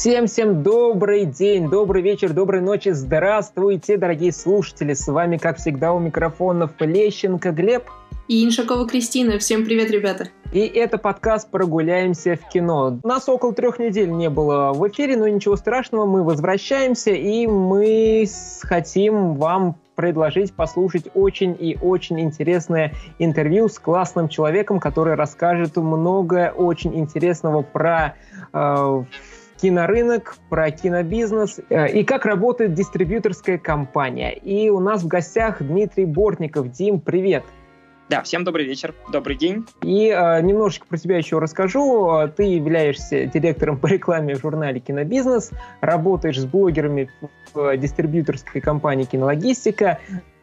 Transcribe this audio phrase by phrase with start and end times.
[0.00, 4.94] Всем-всем добрый день, добрый вечер, доброй ночи, здравствуйте, дорогие слушатели.
[4.94, 7.82] С вами, как всегда, у микрофонов Лещенко Глеб.
[8.28, 9.40] И Иншакова Кристина.
[9.40, 10.28] Всем привет, ребята.
[10.52, 13.00] И это подкаст «Прогуляемся в кино».
[13.02, 18.24] Нас около трех недель не было в эфире, но ничего страшного, мы возвращаемся, и мы
[18.62, 26.54] хотим вам предложить послушать очень и очень интересное интервью с классным человеком, который расскажет много
[26.56, 28.14] очень интересного про
[28.52, 29.02] э,
[29.60, 34.32] кинорынок, про кинобизнес э, и как работает дистрибьюторская компания.
[34.32, 36.70] И у нас в гостях Дмитрий Бортников.
[36.70, 37.44] Дим, привет!
[38.08, 39.66] Да, всем добрый вечер, добрый день.
[39.82, 42.28] И э, немножечко про тебя еще расскажу.
[42.36, 45.50] Ты являешься директором по рекламе в журнале «Кинобизнес»,
[45.82, 47.10] работаешь с блогерами
[47.52, 49.98] в дистрибьюторской компании «Кинологистика»,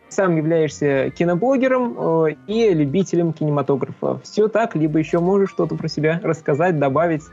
[0.09, 4.19] сам являешься киноблогером э, и любителем кинематографа.
[4.23, 7.23] Все так, либо еще можешь что-то про себя рассказать, добавить?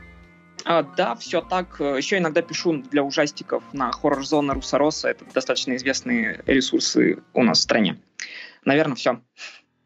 [0.65, 1.79] А, да, все так.
[1.79, 5.09] Еще иногда пишу для ужастиков на хоррор-зона Русороса.
[5.09, 7.97] Это достаточно известные ресурсы у нас в стране.
[8.65, 9.19] Наверное, все.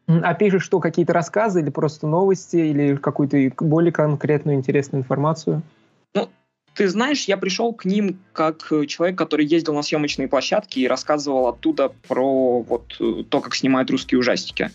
[0.06, 5.62] А пишешь что, какие-то рассказы или просто новости, или какую-то более конкретную интересную информацию?
[6.14, 6.30] Ну,
[6.74, 11.48] ты знаешь, я пришел к ним как человек, который ездил на съемочные площадки и рассказывал
[11.48, 14.70] оттуда про вот то, как снимают русские ужастики.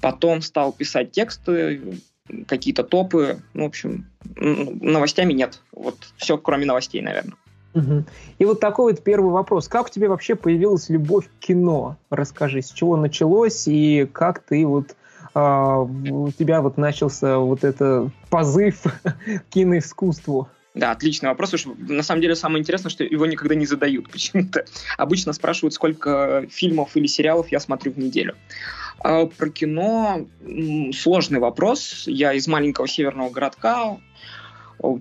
[0.00, 2.00] Потом стал писать тексты,
[2.46, 3.38] какие-то топы.
[3.52, 5.60] Ну, в общем, новостями нет.
[5.72, 7.36] Вот все, кроме новостей, наверное.
[7.74, 8.04] Угу.
[8.38, 9.68] И вот такой вот первый вопрос.
[9.68, 11.96] Как у тебя вообще появилась любовь к кино?
[12.10, 14.96] Расскажи, с чего началось и как ты вот
[15.34, 20.48] а, у тебя вот начался вот это позыв к киноискусству?
[20.74, 21.54] Да, отличный вопрос.
[21.54, 24.64] Уж на самом деле самое интересное, что его никогда не задают почему-то.
[24.96, 28.34] Обычно спрашивают, сколько фильмов или сериалов я смотрю в неделю.
[29.04, 30.26] А про кино
[30.94, 32.04] сложный вопрос.
[32.06, 33.98] Я из маленького северного городка,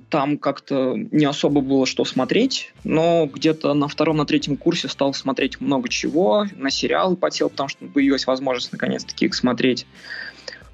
[0.09, 5.13] там как-то не особо было что смотреть, но где-то на втором, на третьем курсе стал
[5.13, 9.87] смотреть много чего, на сериалы потел, потому что появилась возможность наконец-таки их смотреть.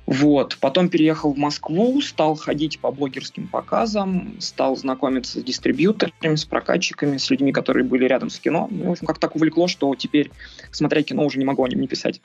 [0.07, 0.57] Вот.
[0.59, 7.17] Потом переехал в Москву, стал ходить по блогерским показам, стал знакомиться с дистрибьюторами, с прокатчиками,
[7.17, 8.67] с людьми, которые были рядом с кино.
[8.71, 10.31] Ну, в общем, как так увлекло, что теперь,
[10.71, 12.21] смотря кино, уже не могу о нем не писать.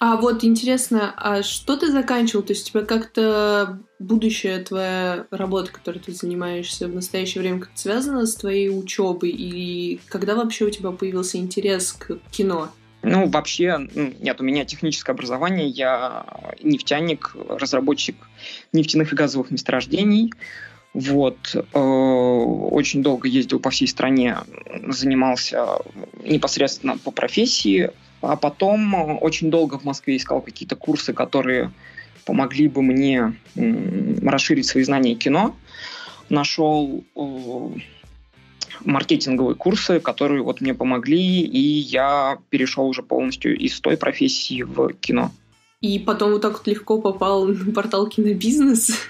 [0.00, 2.42] А вот интересно, а что ты заканчивал?
[2.44, 7.78] То есть у тебя как-то будущая твоя работа, которой ты занимаешься в настоящее время, как-то
[7.78, 9.30] связана с твоей учебой?
[9.30, 12.70] Или когда вообще у тебя появился интерес к кино?
[13.02, 13.88] Ну, вообще,
[14.20, 16.26] нет, у меня техническое образование, я
[16.60, 18.16] нефтяник, разработчик
[18.72, 20.32] нефтяных и газовых месторождений.
[20.94, 24.38] Вот, э, очень долго ездил по всей стране,
[24.88, 25.78] занимался
[26.24, 31.72] непосредственно по профессии, а потом э, очень долго в Москве искал какие-то курсы, которые
[32.24, 35.56] помогли бы мне расширить свои знания кино.
[36.28, 37.68] Нашел э,
[38.84, 44.92] маркетинговые курсы, которые вот мне помогли, и я перешел уже полностью из той профессии в
[44.94, 45.32] кино.
[45.80, 49.08] И потом вот так вот легко попал на портал кинобизнес?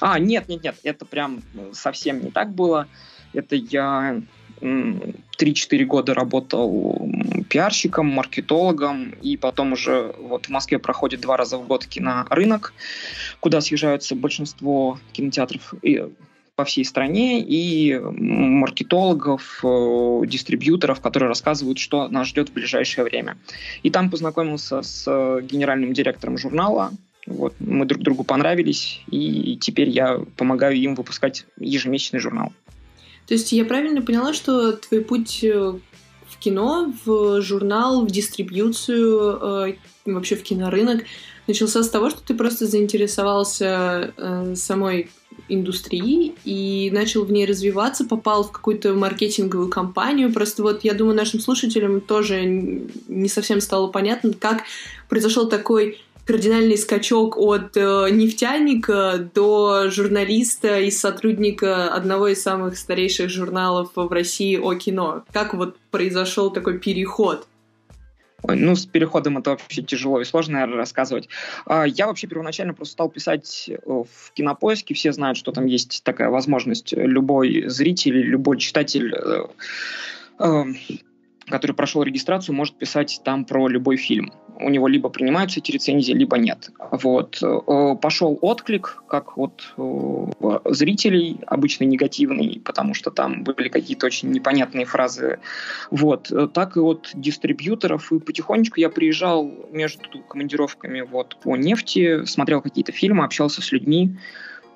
[0.00, 1.42] А, нет, нет, нет, это прям
[1.72, 2.86] совсем не так было.
[3.32, 4.22] Это я
[4.60, 7.10] 3-4 года работал
[7.48, 12.72] пиарщиком, маркетологом, и потом уже вот в Москве проходит два раза в год кинорынок,
[13.40, 16.06] куда съезжаются большинство кинотеатров и
[16.54, 23.38] по всей стране, и маркетологов, э, дистрибьюторов, которые рассказывают, что нас ждет в ближайшее время.
[23.84, 25.06] И там познакомился с
[25.42, 26.90] генеральным директором журнала,
[27.28, 32.52] вот, мы друг другу понравились, и теперь я помогаю им выпускать ежемесячный журнал.
[33.26, 35.74] То есть я правильно поняла, что твой путь э,
[36.40, 39.74] кино, в журнал, в дистрибьюцию, э,
[40.06, 41.04] вообще в кинорынок
[41.46, 45.10] начался с того, что ты просто заинтересовался э, самой
[45.48, 50.32] индустрии и начал в ней развиваться, попал в какую-то маркетинговую компанию.
[50.32, 54.64] Просто вот я думаю, нашим слушателям тоже не совсем стало понятно, как
[55.08, 63.30] произошел такой кардинальный скачок от э, нефтяника до журналиста и сотрудника одного из самых старейших
[63.30, 65.24] журналов в России о кино.
[65.32, 67.46] Как вот произошел такой переход?
[68.42, 71.30] Ой, ну, с переходом это вообще тяжело и сложно, наверное, рассказывать.
[71.64, 74.92] А, я вообще первоначально просто стал писать э, в кинопоиске.
[74.92, 76.92] Все знают, что там есть такая возможность.
[76.92, 79.14] Любой зритель, любой читатель
[80.38, 80.64] э,
[81.50, 84.32] который прошел регистрацию, может писать там про любой фильм.
[84.60, 86.70] У него либо принимаются эти рецензии, либо нет.
[86.90, 87.40] Вот.
[87.42, 94.30] Э, пошел отклик, как от э, зрителей, обычно негативный, потому что там были какие-то очень
[94.30, 95.38] непонятные фразы.
[95.90, 96.32] Вот.
[96.52, 98.12] Так и от дистрибьюторов.
[98.12, 104.16] И потихонечку я приезжал между командировками вот по нефти, смотрел какие-то фильмы, общался с людьми,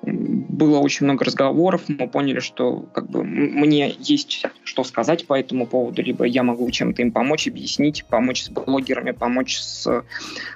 [0.05, 5.65] было очень много разговоров, мы поняли, что как бы мне есть что сказать по этому
[5.65, 10.03] поводу, либо я могу чем-то им помочь, объяснить, помочь с блогерами, помочь с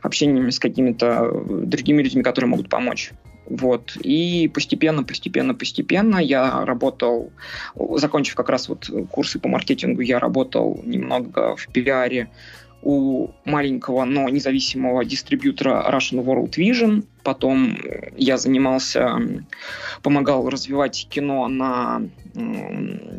[0.04, 3.12] общением с какими-то другими людьми, которые могут помочь.
[3.50, 3.96] Вот.
[4.04, 7.32] И постепенно, постепенно, постепенно я работал,
[7.76, 12.30] закончив как раз вот курсы по маркетингу, я работал немного в пиаре,
[12.82, 17.04] у маленького, но независимого дистрибьютора Russian World Vision.
[17.24, 17.78] Потом
[18.16, 19.20] я занимался,
[20.04, 22.02] помогал развивать кино на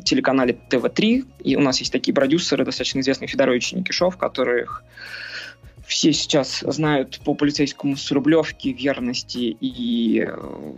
[0.05, 1.27] телеканале ТВ-3.
[1.45, 4.85] И у нас есть такие продюсеры, достаточно известные, Федорович Никишов, которых
[5.87, 10.29] все сейчас знают по полицейскому с Рублевки, верности и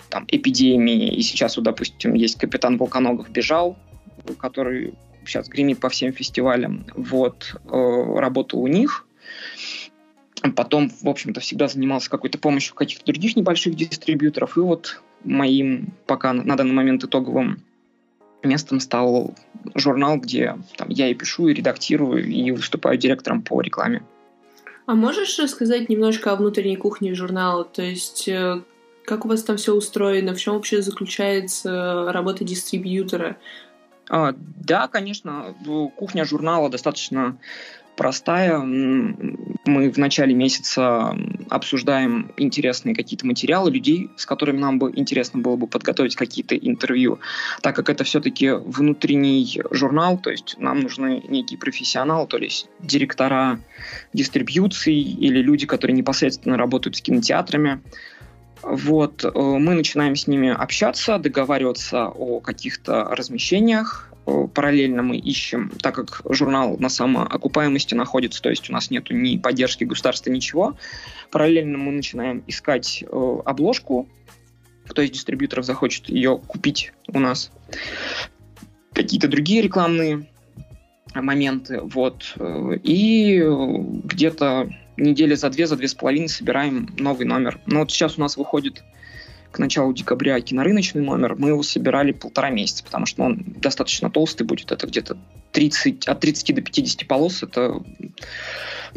[0.08, 1.14] там, эпидемии.
[1.14, 3.76] И сейчас, вот, допустим, есть капитан Волконогов бежал,
[4.38, 4.94] который
[5.24, 6.86] сейчас гремит по всем фестивалям.
[6.94, 9.06] Вот, э, работал у них.
[10.56, 14.56] Потом, в общем-то, всегда занимался какой-то помощью каких-то других небольших дистрибьюторов.
[14.56, 17.62] И вот моим пока на данный момент итоговым
[18.42, 19.34] местом стал
[19.74, 24.02] журнал, где там, я и пишу, и редактирую, и выступаю директором по рекламе.
[24.86, 27.64] А можешь рассказать немножко о внутренней кухне журнала?
[27.64, 28.62] То есть э,
[29.04, 30.34] как у вас там все устроено?
[30.34, 33.36] В чем вообще заключается работа дистрибьютора?
[34.10, 35.54] А, да, конечно,
[35.96, 37.38] кухня журнала достаточно
[37.96, 38.58] простая.
[38.58, 41.16] Мы в начале месяца
[41.48, 47.20] обсуждаем интересные какие-то материалы людей, с которыми нам бы интересно было бы подготовить какие-то интервью,
[47.62, 53.60] так как это все-таки внутренний журнал, то есть нам нужны некие профессионалы, то есть директора
[54.12, 57.80] дистрибьюции или люди, которые непосредственно работают с кинотеатрами.
[58.62, 64.12] Вот, э, мы начинаем с ними общаться, договариваться о каких-то размещениях.
[64.26, 69.06] Э, параллельно мы ищем, так как журнал на самоокупаемости находится, то есть у нас нет
[69.10, 70.76] ни поддержки государства, ничего.
[71.30, 74.08] Параллельно мы начинаем искать э, обложку,
[74.86, 77.50] кто из дистрибьюторов захочет ее купить у нас.
[78.92, 80.28] Какие-то другие рекламные
[81.14, 82.36] моменты, вот.
[82.82, 83.42] И
[84.04, 84.68] где-то
[85.00, 87.60] недели за две, за две с половиной собираем новый номер.
[87.66, 88.82] Но вот сейчас у нас выходит
[89.50, 91.34] к началу декабря кинорыночный номер.
[91.34, 94.70] Мы его собирали полтора месяца, потому что он достаточно толстый будет.
[94.70, 95.18] Это где-то
[95.52, 97.42] 30, от 30 до 50 полос.
[97.42, 97.82] Это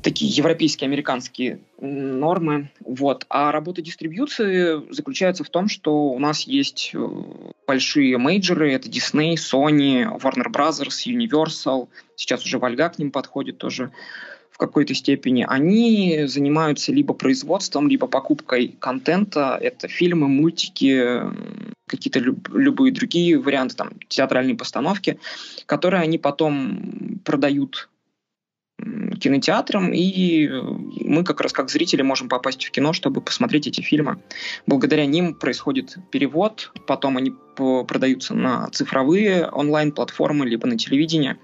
[0.02, 2.70] такие европейские, американские нормы.
[2.82, 3.26] Вот.
[3.30, 7.08] А работа дистрибьюции заключается в том, что у нас есть э,
[7.66, 8.72] большие мейджоры.
[8.74, 11.90] Это Disney, Sony, Warner Brothers, Universal.
[12.16, 13.92] Сейчас уже Вольга к ним подходит тоже
[14.68, 19.58] какой-то степени, они занимаются либо производством, либо покупкой контента.
[19.62, 21.20] Это фильмы, мультики,
[21.86, 25.20] какие-то люб- любые другие варианты, там, театральные постановки,
[25.66, 27.90] которые они потом продают
[29.20, 30.48] кинотеатрам, и
[31.02, 34.22] мы как раз как зрители можем попасть в кино, чтобы посмотреть эти фильмы.
[34.66, 41.38] Благодаря ним происходит перевод, потом они продаются на цифровые онлайн-платформы, либо на телевидение.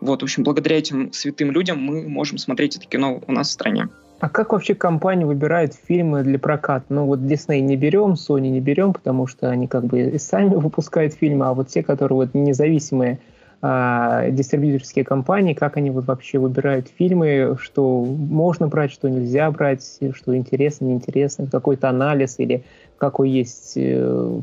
[0.00, 3.52] Вот, в общем, благодаря этим святым людям мы можем смотреть это кино у нас в
[3.52, 3.88] стране.
[4.20, 6.84] А как вообще компания выбирает фильмы для проката?
[6.90, 10.54] Ну вот Disney не берем, Sony не берем, потому что они как бы и сами
[10.54, 13.18] выпускают фильмы, а вот те, которые вот независимые
[13.62, 19.98] а, дистрибьюторские компании, как они вот вообще выбирают фильмы, что можно брать, что нельзя брать,
[20.14, 22.62] что интересно, неинтересно, какой-то анализ или
[22.96, 24.40] какой есть э,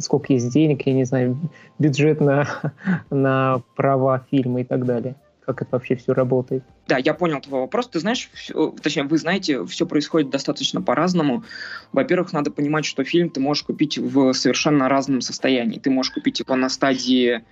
[0.00, 1.38] сколько есть денег, я не знаю,
[1.78, 2.72] бюджет на,
[3.10, 5.16] на права фильма и так далее.
[5.46, 6.64] Как это вообще все работает?
[6.86, 7.88] Да, я понял твой вопрос.
[7.88, 11.44] Ты знаешь, все, точнее, вы знаете, все происходит достаточно по-разному.
[11.92, 15.78] Во-первых, надо понимать, что фильм ты можешь купить в совершенно разном состоянии.
[15.78, 17.42] Ты можешь купить его на стадии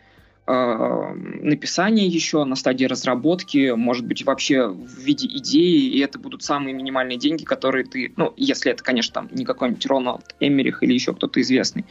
[0.47, 6.75] написания еще, на стадии разработки, может быть, вообще в виде идеи, и это будут самые
[6.75, 11.15] минимальные деньги, которые ты, ну, если это, конечно, там не какой-нибудь Рональд Эмерих или еще
[11.15, 11.85] кто-то известный,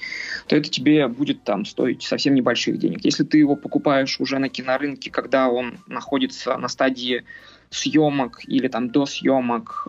[0.48, 3.06] то это тебе будет там стоить совсем небольших денег.
[3.06, 7.24] Если ты его покупаешь уже на кинорынке, когда он находится на стадии
[7.70, 9.88] съемок или там до съемок,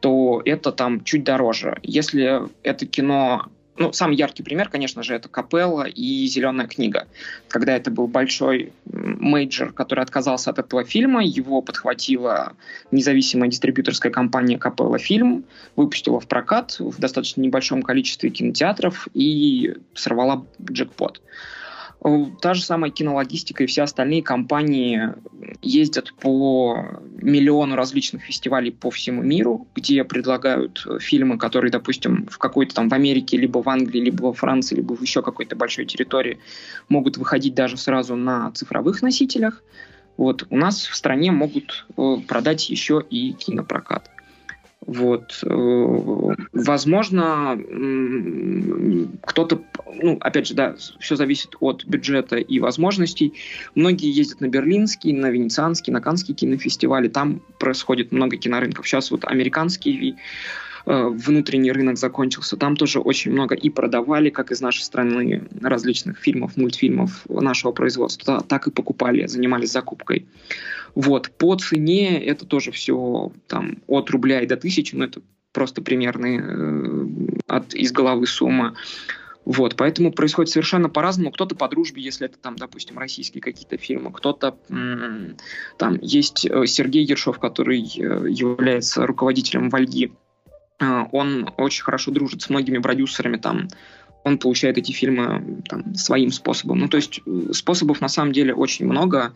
[0.00, 1.78] то это там чуть дороже.
[1.82, 3.46] Если это кино
[3.76, 7.06] ну, самый яркий пример, конечно же, это Капелла и «Зеленая книга».
[7.48, 12.54] Когда это был большой мейджор, который отказался от этого фильма, его подхватила
[12.90, 15.44] независимая дистрибьюторская компания Капелла Фильм,
[15.76, 21.22] выпустила в прокат в достаточно небольшом количестве кинотеатров и сорвала джекпот.
[22.02, 25.14] Э, та же самая кинологистика и все остальные компании
[25.62, 32.38] ездят по миллиону различных фестивалей по всему миру, где предлагают э, фильмы, которые, допустим, в
[32.38, 35.84] какой-то там в Америке, либо в Англии, либо во Франции, либо в еще какой-то большой
[35.84, 36.38] территории
[36.88, 39.62] могут выходить даже сразу на цифровых носителях.
[40.16, 44.10] Вот у нас в стране могут э, продать еще и кинопрокат.
[44.86, 45.40] Вот.
[45.44, 47.58] Э, возможно,
[49.26, 49.62] кто-то,
[49.94, 53.34] ну, опять же, да, все зависит от бюджета и возможностей.
[53.74, 57.08] Многие ездят на Берлинский, на Венецианский, на Канский кинофестивали.
[57.08, 58.88] Там происходит много кинорынков.
[58.88, 60.16] Сейчас вот американский
[60.86, 62.56] внутренний рынок закончился.
[62.56, 68.42] Там тоже очень много и продавали, как из нашей страны, различных фильмов, мультфильмов нашего производства,
[68.46, 70.26] так и покупали, занимались закупкой.
[70.94, 75.22] Вот, по цене это тоже все там от рубля и до тысячи, но это
[75.52, 77.06] просто примерные э,
[77.46, 78.74] от, из головы сумма.
[79.44, 81.32] Вот, поэтому происходит совершенно по-разному.
[81.32, 84.56] Кто-то по дружбе, если это там, допустим, российские какие-то фильмы, кто-то
[85.78, 90.12] там есть э, Сергей Ершов, который э, является руководителем Вальги.
[90.80, 93.68] Э, он очень хорошо дружит с многими продюсерами там.
[94.24, 96.78] Он получает эти фильмы там, своим способом.
[96.78, 97.20] Ну, то есть
[97.52, 99.32] способов на самом деле очень много.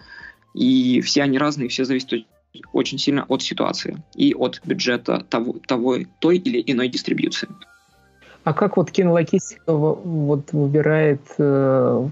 [0.54, 2.26] И все они разные, все зависят
[2.72, 7.48] очень сильно от ситуации и от бюджета того, того той или иной дистрибьюции.
[8.44, 12.08] А как вот кинологистика вот выбирает э,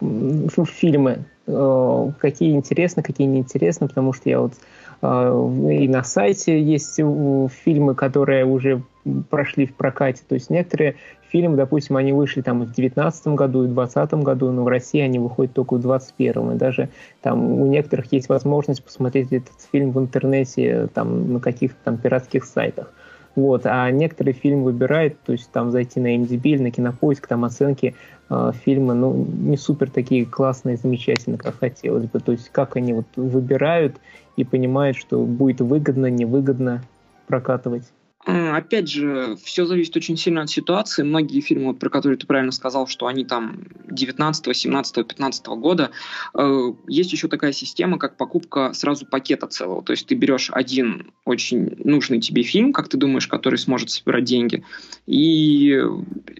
[0.00, 1.24] фильмы?
[1.46, 3.88] Э, какие интересны, какие неинтересны?
[3.88, 4.54] Потому что я вот
[5.02, 8.82] э, и на сайте есть фильмы, которые уже
[9.30, 10.22] прошли в прокате.
[10.28, 10.96] То есть некоторые
[11.30, 15.18] фильмы, допустим, они вышли там в 2019 году, и 2020 году, но в России они
[15.18, 16.52] выходят только в 2021.
[16.52, 16.88] И даже
[17.22, 22.44] там у некоторых есть возможность посмотреть этот фильм в интернете, там на каких-то там пиратских
[22.44, 22.92] сайтах.
[23.36, 27.44] Вот, а некоторые фильмы выбирают, то есть там зайти на MDB или на Кинопоиск, там
[27.44, 27.94] оценки
[28.30, 32.18] э, фильма, ну, не супер такие классные, замечательные, как хотелось бы.
[32.18, 33.96] То есть как они вот выбирают
[34.36, 36.82] и понимают, что будет выгодно, невыгодно
[37.26, 37.84] прокатывать.
[38.26, 41.04] Опять же, все зависит очень сильно от ситуации.
[41.04, 45.92] Многие фильмы, про которые ты правильно сказал, что они там 19, 17, 15 года,
[46.34, 49.84] э, есть еще такая система, как покупка сразу пакета целого.
[49.84, 54.24] То есть ты берешь один очень нужный тебе фильм, как ты думаешь, который сможет собирать
[54.24, 54.64] деньги,
[55.06, 55.80] и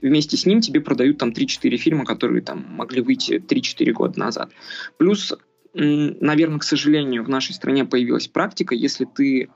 [0.02, 4.50] вместе с ним тебе продают там 3-4 фильма, которые там могли выйти 3-4 года назад.
[4.97, 5.33] Плюс,
[5.73, 9.50] наверное, к сожалению, в нашей стране появилась практика, если ты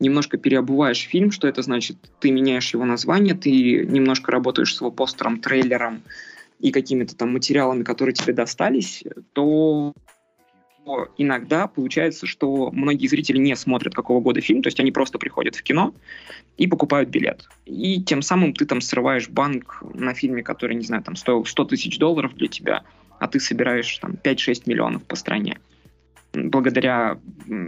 [0.00, 1.96] немножко переобуваешь фильм, что это значит?
[2.20, 6.02] Ты меняешь его название, ты немножко работаешь с его постером, трейлером
[6.58, 9.94] и какими-то там материалами, которые тебе достались, то
[11.16, 15.56] иногда получается, что многие зрители не смотрят какого года фильм, то есть они просто приходят
[15.56, 15.94] в кино
[16.56, 17.48] и покупают билет.
[17.66, 21.64] И тем самым ты там срываешь банк на фильме, который, не знаю, там стоил 100
[21.66, 22.84] тысяч долларов для тебя,
[23.18, 25.58] а ты собираешь там 5-6 миллионов по стране
[26.32, 27.18] благодаря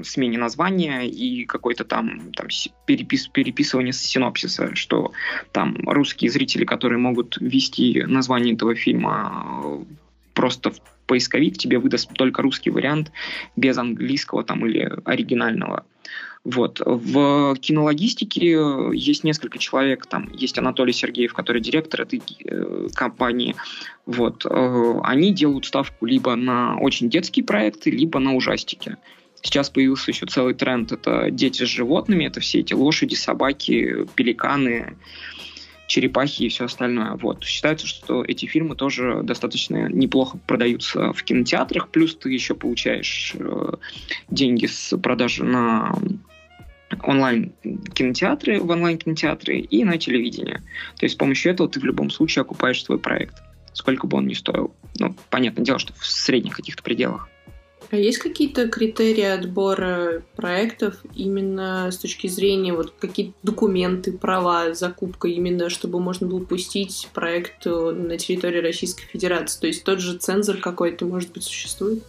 [0.03, 2.49] смене названия и какой-то там, там
[2.87, 5.13] перепис, переписывание синопсиса, что
[5.53, 9.85] там русские зрители, которые могут ввести название этого фильма
[10.33, 13.13] просто в поисковик, тебе выдаст только русский вариант
[13.57, 15.85] без английского там или оригинального.
[16.45, 16.81] Вот.
[16.85, 23.57] В кинологистике есть несколько человек, там есть Анатолий Сергеев, который директор этой э, компании.
[24.05, 24.45] Вот.
[24.45, 28.99] Э, они делают ставку либо на очень детские проекты, либо на ужастики.
[29.41, 34.97] Сейчас появился еще целый тренд, это дети с животными, это все эти лошади, собаки, пеликаны,
[35.87, 37.13] черепахи и все остальное.
[37.15, 37.45] Вот.
[37.45, 43.73] Считается, что эти фильмы тоже достаточно неплохо продаются в кинотеатрах, плюс ты еще получаешь э,
[44.31, 45.95] деньги с продажи на
[47.03, 50.63] онлайн-кинотеатры, в онлайн-кинотеатры и на телевидение.
[50.97, 53.35] То есть с помощью этого ты в любом случае окупаешь свой проект,
[53.73, 54.75] сколько бы он ни стоил.
[54.99, 57.29] Ну, понятное дело, что в средних каких-то пределах.
[57.91, 65.29] А есть какие-то критерии отбора проектов именно с точки зрения вот какие-то документы, права, закупка
[65.29, 69.61] именно, чтобы можно было пустить проект на территории Российской Федерации?
[69.61, 72.03] То есть тот же цензор какой-то, может быть, существует?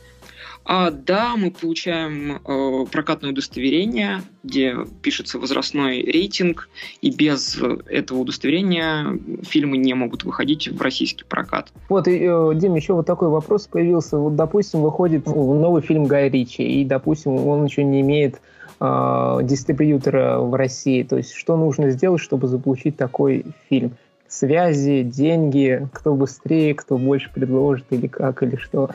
[0.67, 6.69] А, да, мы получаем э, прокатное удостоверение, где пишется возрастной рейтинг,
[7.01, 11.71] и без этого удостоверения фильмы не могут выходить в российский прокат.
[11.87, 14.17] Вот, и, э, Дим, еще вот такой вопрос появился.
[14.17, 18.41] Вот, допустим, выходит новый фильм Гая Ричи, и, допустим, он еще не имеет
[18.79, 21.03] э, дистрибьютора в России.
[21.03, 23.91] То есть, что нужно сделать, чтобы заполучить такой фильм?
[24.27, 28.89] Связи, деньги, кто быстрее, кто больше предложит, или как, или что?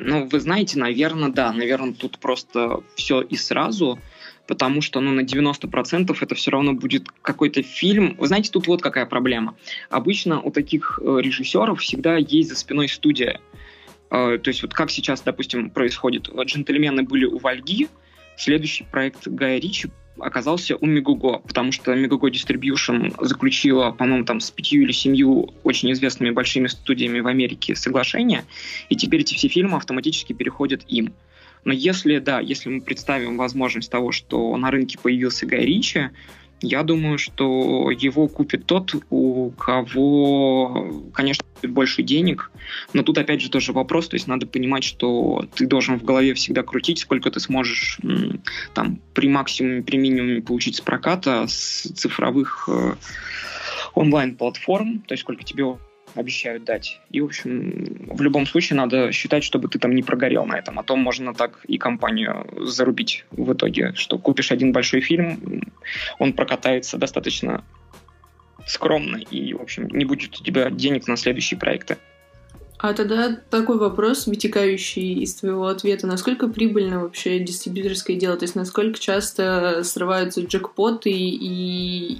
[0.00, 1.52] Ну, вы знаете, наверное, да.
[1.52, 3.98] Наверное, тут просто все и сразу,
[4.46, 8.14] потому что, ну, на 90% это все равно будет какой-то фильм.
[8.16, 9.56] Вы знаете, тут вот какая проблема.
[9.90, 13.40] Обычно у таких э, режиссеров всегда есть за спиной студия.
[14.10, 16.28] Э, то есть вот как сейчас, допустим, происходит.
[16.32, 17.88] «Джентльмены» были у Вальги,
[18.38, 19.90] следующий проект Гая Ричи
[20.20, 25.92] оказался у Мегуго, потому что Мегуго Distribution заключила, по-моему, там с пятью или семью очень
[25.92, 28.44] известными большими студиями в Америке соглашение,
[28.88, 31.14] и теперь эти все фильмы автоматически переходят им.
[31.64, 36.10] Но если, да, если мы представим возможность того, что на рынке появился Гай Ричи,
[36.60, 42.50] Я думаю, что его купит тот, у кого, конечно, больше денег.
[42.92, 44.08] Но тут, опять же, тоже вопрос.
[44.08, 48.00] То есть надо понимать, что ты должен в голове всегда крутить, сколько ты сможешь
[48.74, 52.94] там при максимуме, при минимуме получить с проката, с цифровых э,
[53.94, 55.64] онлайн-платформ, то есть сколько тебе
[56.18, 57.00] обещают дать.
[57.10, 60.78] И, в общем, в любом случае надо считать, чтобы ты там не прогорел на этом.
[60.78, 65.62] А то можно так и компанию зарубить в итоге, что купишь один большой фильм,
[66.18, 67.64] он прокатается достаточно
[68.66, 71.96] скромно, и, в общем, не будет у тебя денег на следующие проекты.
[72.78, 76.06] А тогда такой вопрос, вытекающий из твоего ответа.
[76.06, 78.36] Насколько прибыльно вообще дистрибьюторское дело?
[78.36, 82.18] То есть насколько часто срываются джекпоты и,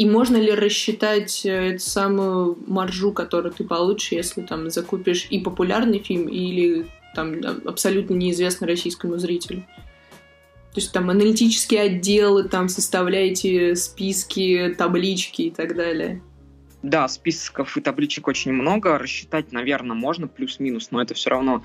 [0.00, 5.40] и можно ли рассчитать э, эту самую маржу, которую ты получишь, если там закупишь и
[5.40, 7.34] популярный фильм, или там
[7.66, 9.60] абсолютно неизвестный российскому зрителю?
[10.72, 16.22] То есть там аналитические отделы, там составляете списки, таблички и так далее.
[16.82, 18.96] Да, списков и табличек очень много.
[18.96, 21.62] Рассчитать, наверное, можно плюс-минус, но это все равно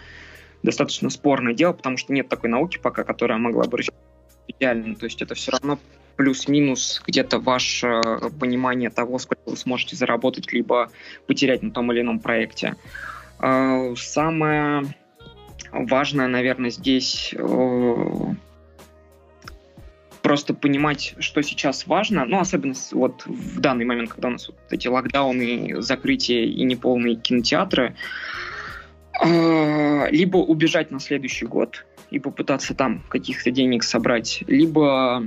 [0.62, 4.02] достаточно спорное дело, потому что нет такой науки пока, которая могла бы рассчитать
[4.50, 4.96] идеально.
[4.96, 5.80] То есть это все равно
[6.16, 8.02] плюс-минус где-то ваше
[8.40, 10.90] понимание того, сколько вы сможете заработать, либо
[11.28, 12.76] потерять на том или ином проекте.
[13.40, 14.84] А, самое
[15.72, 18.34] важное, наверное, здесь э,
[20.22, 24.58] просто понимать, что сейчас важно, ну, особенно вот в данный момент, когда у нас вот
[24.70, 27.96] эти локдауны, закрытия и неполные кинотеатры,
[29.22, 35.24] а, либо убежать на следующий год, и попытаться там каких-то денег собрать, либо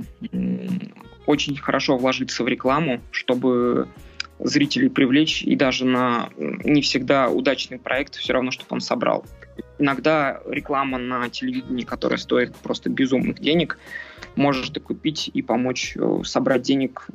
[1.25, 3.87] очень хорошо вложиться в рекламу, чтобы
[4.39, 9.25] зрителей привлечь, и даже на не всегда удачный проект все равно, чтобы он собрал.
[9.77, 13.77] Иногда реклама на телевидении, которая стоит просто безумных денег,
[14.35, 17.07] можешь ты купить и помочь э, собрать денег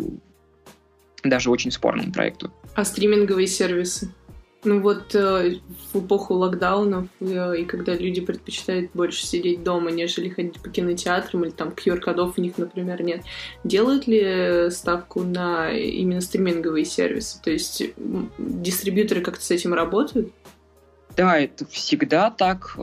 [1.22, 2.52] даже очень спорному проекту.
[2.74, 4.12] А стриминговые сервисы?
[4.64, 5.58] Ну вот э,
[5.92, 11.44] в эпоху локдаунов э, и когда люди предпочитают больше сидеть дома, нежели ходить по кинотеатрам
[11.44, 13.22] или там QR-кодов у них, например, нет,
[13.62, 17.40] делают ли ставку на именно стриминговые сервисы?
[17.42, 17.82] То есть
[18.38, 20.32] дистрибьюторы как-то с этим работают?
[21.16, 22.76] Да, это всегда так.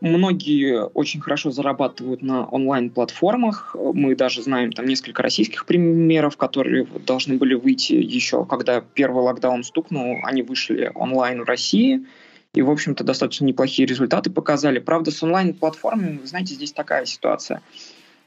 [0.00, 3.74] Многие очень хорошо зарабатывают на онлайн-платформах.
[3.74, 9.64] Мы даже знаем там несколько российских примеров, которые должны были выйти еще, когда первый локдаун
[9.64, 12.04] стукнул, они вышли онлайн в России.
[12.52, 14.78] И, в общем-то, достаточно неплохие результаты показали.
[14.78, 17.62] Правда, с онлайн-платформами, вы знаете, здесь такая ситуация.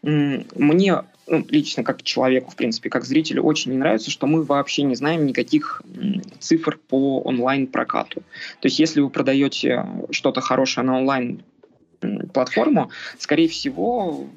[0.01, 4.84] Мне ну, лично как человеку, в принципе, как зрителю, очень не нравится, что мы вообще
[4.84, 5.82] не знаем никаких
[6.39, 8.21] цифр по онлайн-прокату.
[8.60, 11.43] То есть, если вы продаете что-то хорошее на онлайн
[12.33, 14.27] платформу, скорее всего,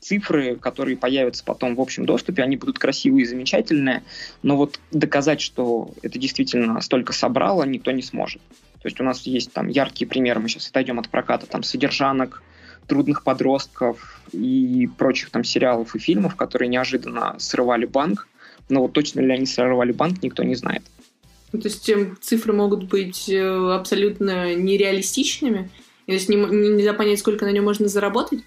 [0.00, 4.02] цифры, которые появятся потом в общем доступе, они будут красивые и замечательные,
[4.42, 8.42] но вот доказать, что это действительно столько собрало, никто не сможет.
[8.80, 12.42] То есть у нас есть там яркие примеры, мы сейчас отойдем от проката, там содержанок,
[12.86, 18.28] трудных подростков и прочих там сериалов и фильмов, которые неожиданно срывали банк,
[18.68, 20.82] но вот точно ли они срывали банк, никто не знает.
[21.50, 21.90] То есть
[22.20, 25.70] цифры могут быть э, абсолютно нереалистичными,
[26.08, 28.40] то есть не, нельзя понять, сколько на нем можно заработать?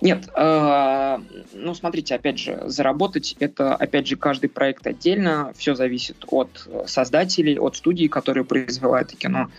[0.00, 1.18] Нет, э,
[1.52, 7.58] ну смотрите, опять же, заработать это, опять же, каждый проект отдельно, все зависит от создателей,
[7.58, 9.50] от студии, которая произвела это кино,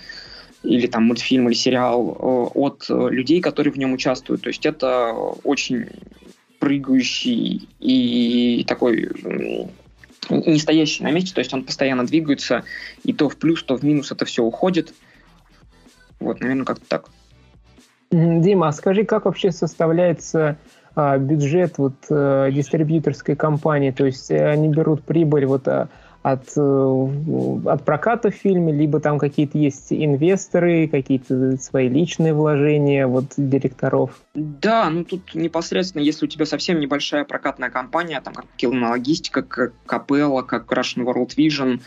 [0.63, 4.43] или там мультфильм, или сериал, э, от людей, которые в нем участвуют.
[4.43, 5.11] То есть это
[5.43, 5.87] очень
[6.59, 9.09] прыгающий и такой
[10.29, 12.63] не стоящий на месте, то есть он постоянно двигается,
[13.03, 14.93] и то в плюс, то в минус это все уходит.
[16.21, 17.09] Вот, наверное, как-то так.
[18.15, 20.57] Дима, а скажи, как вообще составляется
[20.95, 23.91] а, бюджет вот а, дистрибьюторской компании?
[23.91, 25.89] То есть э, они берут прибыль вот а,
[26.23, 33.25] от, от проката в фильме, либо там какие-то есть инвесторы, какие-то свои личные вложения вот
[33.37, 34.09] директоров?
[34.33, 39.73] Да, ну тут непосредственно, если у тебя совсем небольшая прокатная компания, там как Кинологистика, как
[39.85, 41.81] Капелла, как Russian World Vision,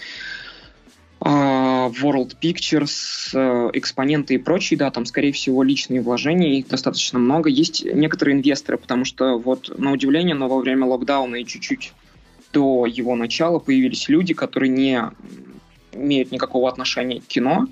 [1.21, 7.49] World Pictures, э, экспоненты и прочие, да, там, скорее всего, личные вложения, их достаточно много.
[7.51, 11.93] Есть некоторые инвесторы, потому что вот, на удивление, но во время локдауна и чуть-чуть
[12.53, 15.03] до его начала появились люди, которые не
[15.93, 17.67] имеют никакого отношения к кино,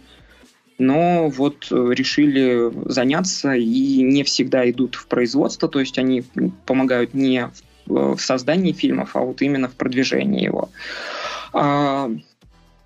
[0.79, 6.25] но вот решили заняться и не всегда идут в производство, то есть они
[6.67, 7.49] помогают не
[7.87, 10.69] в создании фильмов, а вот именно в продвижении его.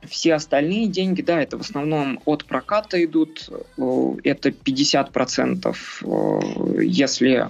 [0.08, 3.50] Все остальные деньги, да, это в основном от проката идут.
[3.76, 7.48] Э, это 50%, э, если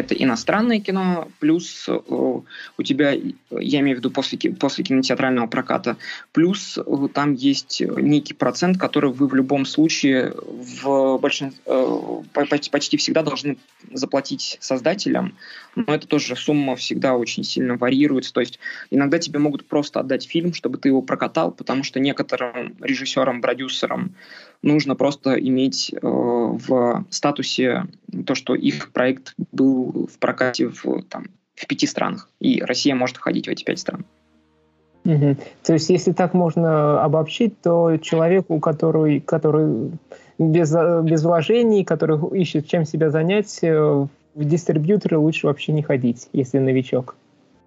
[0.00, 5.96] это иностранное кино, плюс э, у тебя, я имею в виду после, после кинотеатрального проката,
[6.32, 12.22] плюс э, там есть некий процент, который вы в любом случае в большинстве, э,
[12.70, 13.58] почти всегда должны
[13.92, 15.34] заплатить создателям,
[15.74, 18.58] но это тоже сумма всегда очень сильно варьируется, то есть
[18.90, 24.14] иногда тебе могут просто отдать фильм, чтобы ты его прокатал, потому что некоторым режиссерам, продюсерам
[24.62, 27.84] нужно просто иметь э, в статусе
[28.26, 33.16] то, что их проект был в прокате в, там, в пяти странах, и Россия может
[33.16, 34.04] входить в эти пять стран.
[35.04, 35.36] Угу.
[35.62, 39.92] То есть, если так можно обобщить, то человеку, который, который
[40.38, 46.28] без, без вложений, который ищет чем себя занять, э, в дистрибьюторы лучше вообще не ходить,
[46.32, 47.16] если новичок.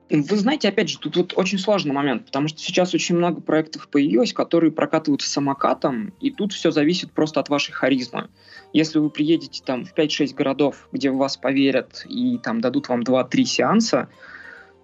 [0.10, 3.88] Вы знаете, опять же, тут вот очень сложный момент, потому что сейчас очень много проектов
[3.90, 8.30] появилось, которые прокатываются самокатом, и тут все зависит просто от вашей харизмы.
[8.74, 13.02] Если вы приедете там в 5-6 городов, где в вас поверят и там дадут вам
[13.02, 14.10] 2-3 сеанса,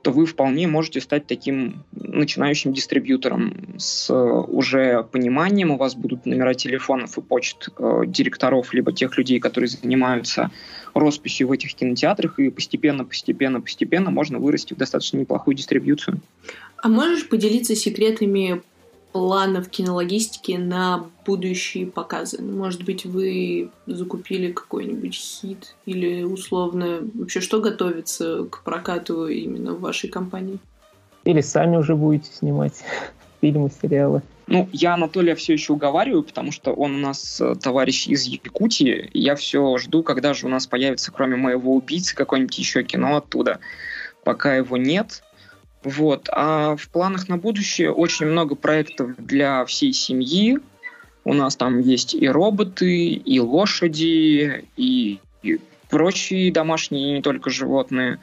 [0.05, 6.27] то вы вполне можете стать таким начинающим дистрибьютором с э, уже пониманием, у вас будут
[6.27, 10.51] номера телефонов и почт э, директоров, либо тех людей, которые занимаются
[10.93, 16.19] росписью в этих кинотеатрах, и постепенно, постепенно, постепенно можно вырасти в достаточно неплохую дистрибьюцию.
[16.77, 18.61] А можешь поделиться секретами
[19.15, 22.41] планов кинологистики на будущие показы?
[22.41, 29.71] Ну, может быть, вы закупили какой-нибудь хит или условно вообще что готовится к прокату именно
[29.71, 30.59] в вашей компании?
[31.23, 32.83] Или сами уже будете снимать
[33.39, 34.21] фильмы, сериалы?
[34.47, 39.09] Ну, я Анатолия все еще уговариваю, потому что он у нас э, товарищ из Якутии.
[39.13, 43.15] И я все жду, когда же у нас появится, кроме моего убийцы, какое-нибудь еще кино
[43.15, 43.61] оттуда.
[44.25, 45.23] Пока его нет,
[45.85, 46.29] вот.
[46.31, 50.57] А в планах на будущее очень много проектов для всей семьи.
[51.23, 58.17] У нас там есть и роботы, и лошади, и, и прочие домашние, не только животные.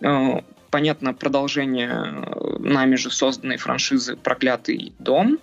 [0.00, 5.38] Э, понятно, продолжение э, нами же созданной франшизы «Проклятый дом».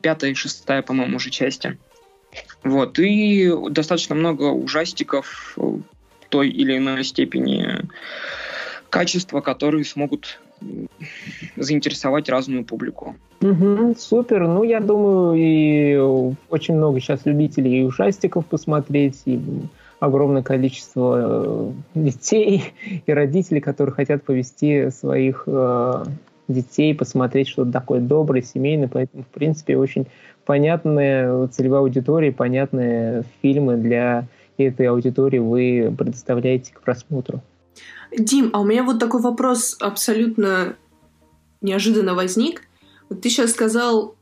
[0.00, 1.76] Пятая и шестая, по-моему, уже части.
[2.62, 3.00] Вот.
[3.00, 5.58] И достаточно много ужастиков
[6.28, 7.88] той или иной степени
[8.90, 10.38] качества, которые смогут
[11.56, 13.16] заинтересовать разную публику.
[13.40, 14.46] Угу, супер.
[14.46, 15.96] Ну, я думаю, и
[16.48, 19.40] очень много сейчас любителей и ужастиков посмотреть, и
[20.00, 22.72] огромное количество э, детей
[23.06, 26.04] и родителей, которые хотят повести своих э,
[26.48, 28.88] детей, посмотреть что-то такое доброе, семейное.
[28.88, 30.06] Поэтому, в принципе, очень
[30.44, 37.42] понятная целевая аудитория, понятные фильмы для этой аудитории вы предоставляете к просмотру.
[38.18, 40.76] Дим, а у меня вот такой вопрос абсолютно
[41.60, 42.62] неожиданно возник.
[43.08, 44.16] Вот ты сейчас сказал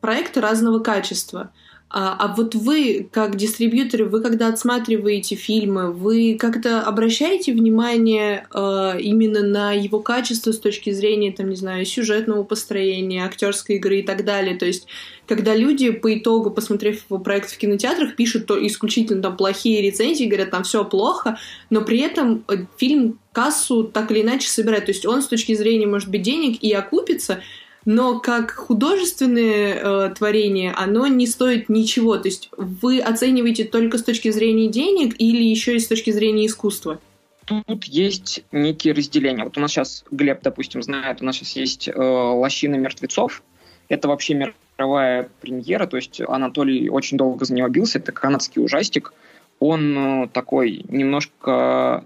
[0.00, 1.52] проекты разного качества.
[1.96, 9.00] А, а вот вы, как дистрибьюторы, вы когда отсматриваете фильмы, вы как-то обращаете внимание э,
[9.00, 14.02] именно на его качество с точки зрения, там, не знаю, сюжетного построения, актерской игры и
[14.02, 14.56] так далее.
[14.56, 14.88] То есть,
[15.28, 20.24] когда люди по итогу, посмотрев его проект в кинотеатрах, пишут то исключительно там плохие рецензии,
[20.24, 21.38] говорят, там все плохо,
[21.70, 24.86] но при этом э, фильм кассу так или иначе собирает.
[24.86, 27.40] То есть он с точки зрения, может быть, денег и окупится,
[27.84, 32.16] но как художественное э, творение оно не стоит ничего.
[32.16, 36.46] То есть вы оцениваете только с точки зрения денег или еще и с точки зрения
[36.46, 36.98] искусства?
[37.44, 39.44] Тут есть некие разделения.
[39.44, 43.42] Вот у нас сейчас, Глеб, допустим, знает, у нас сейчас есть э, «Лощина мертвецов».
[43.90, 44.34] Это вообще
[44.78, 47.98] мировая премьера, то есть Анатолий очень долго за него бился.
[47.98, 49.12] Это канадский ужастик.
[49.60, 52.04] Он э, такой немножко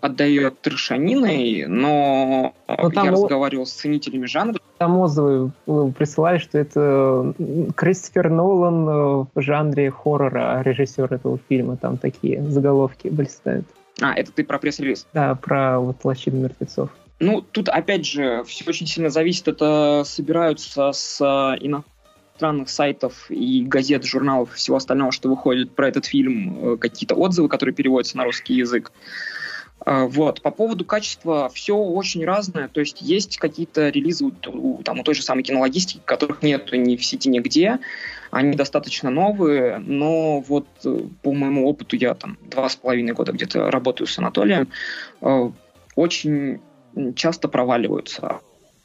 [0.00, 4.60] отдает трешаниной, но ну, там я разговаривал с ценителями жанра.
[4.78, 7.34] Там отзывы ну, присылали, что это
[7.76, 11.76] Кристофер Нолан э, в жанре хоррора, режиссер этого фильма.
[11.76, 13.66] Там такие заголовки блистают.
[14.00, 15.06] А, это ты про пресс-релиз?
[15.12, 16.90] Да, про вот «Лощину мертвецов».
[17.20, 19.48] Ну, тут, опять же, все очень сильно зависит.
[19.48, 26.06] Это собираются с э, иностранных сайтов и газет, журналов, всего остального, что выходит про этот
[26.06, 28.92] фильм, э, какие-то отзывы, которые переводятся на русский язык.
[29.84, 30.42] А, вот.
[30.42, 32.68] По поводу качества все очень разное.
[32.68, 36.96] То есть есть какие-то релизы у, там, у той же самой кинологистики, которых нет ни
[36.96, 37.78] в сети нигде.
[38.30, 43.32] Они достаточно новые, но вот э, по моему опыту я там два с половиной года
[43.32, 44.68] где-то работаю с Анатолием,
[45.22, 45.50] э,
[45.96, 46.60] очень
[47.14, 48.40] часто проваливаются.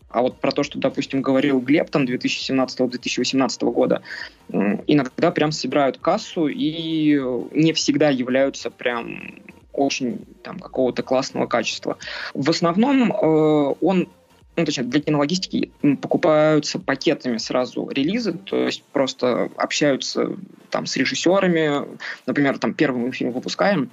[0.10, 4.04] А вот про то, что, допустим, говорил Глеб там 2017-2018 года,
[4.50, 7.20] иногда прям собирают кассу и
[7.52, 9.42] не всегда являются прям
[9.74, 11.98] очень там, какого-то классного качества.
[12.34, 14.08] В основном э, он
[14.56, 20.38] ну, точнее, для кинологистики покупаются пакетами сразу релизы, то есть просто общаются
[20.70, 21.88] там с режиссерами,
[22.28, 23.90] например, там первый фильм выпускаем,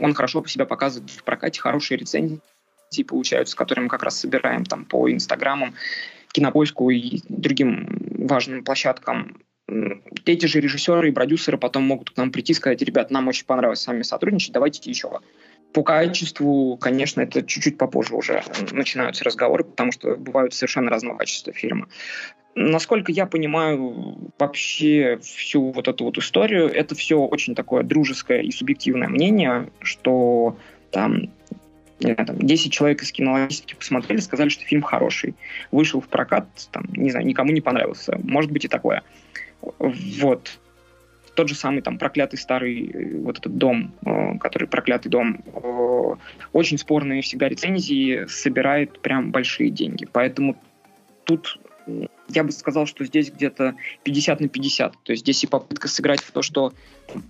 [0.00, 2.40] он хорошо себя показывает в прокате, хорошие рецензии
[3.06, 5.74] получаются, которые мы как раз собираем там по инстаграмам,
[6.32, 9.36] кинопоиску и другим важным площадкам.
[10.26, 13.46] Эти же режиссеры и продюсеры потом могут к нам прийти и сказать, ребят, нам очень
[13.46, 15.20] понравилось с вами сотрудничать, давайте еще.
[15.72, 21.52] По качеству, конечно, это чуть-чуть попозже уже начинаются разговоры, потому что бывают совершенно разного качества
[21.52, 21.86] фильмы.
[22.56, 28.50] Насколько я понимаю вообще всю вот эту вот историю, это все очень такое дружеское и
[28.50, 30.58] субъективное мнение, что
[30.90, 31.30] там
[32.00, 35.34] не знаю, там, 10 человек из кинологистики посмотрели, сказали, что фильм хороший.
[35.70, 38.18] Вышел в прокат, там, не знаю, никому не понравился.
[38.22, 39.02] Может быть и такое.
[39.60, 40.58] Вот.
[41.34, 46.14] Тот же самый там проклятый старый э, вот этот дом, э, который проклятый дом, э,
[46.52, 50.06] очень спорные всегда рецензии, собирает прям большие деньги.
[50.10, 50.56] Поэтому
[51.24, 51.58] тут
[52.28, 54.96] я бы сказал, что здесь где-то 50 на 50.
[55.02, 56.72] То есть здесь и попытка сыграть в то, что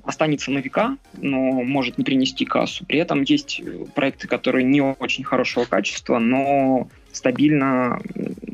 [0.05, 2.85] останется на века, но может не принести кассу.
[2.85, 3.62] При этом есть
[3.95, 8.01] проекты, которые не очень хорошего качества, но стабильно,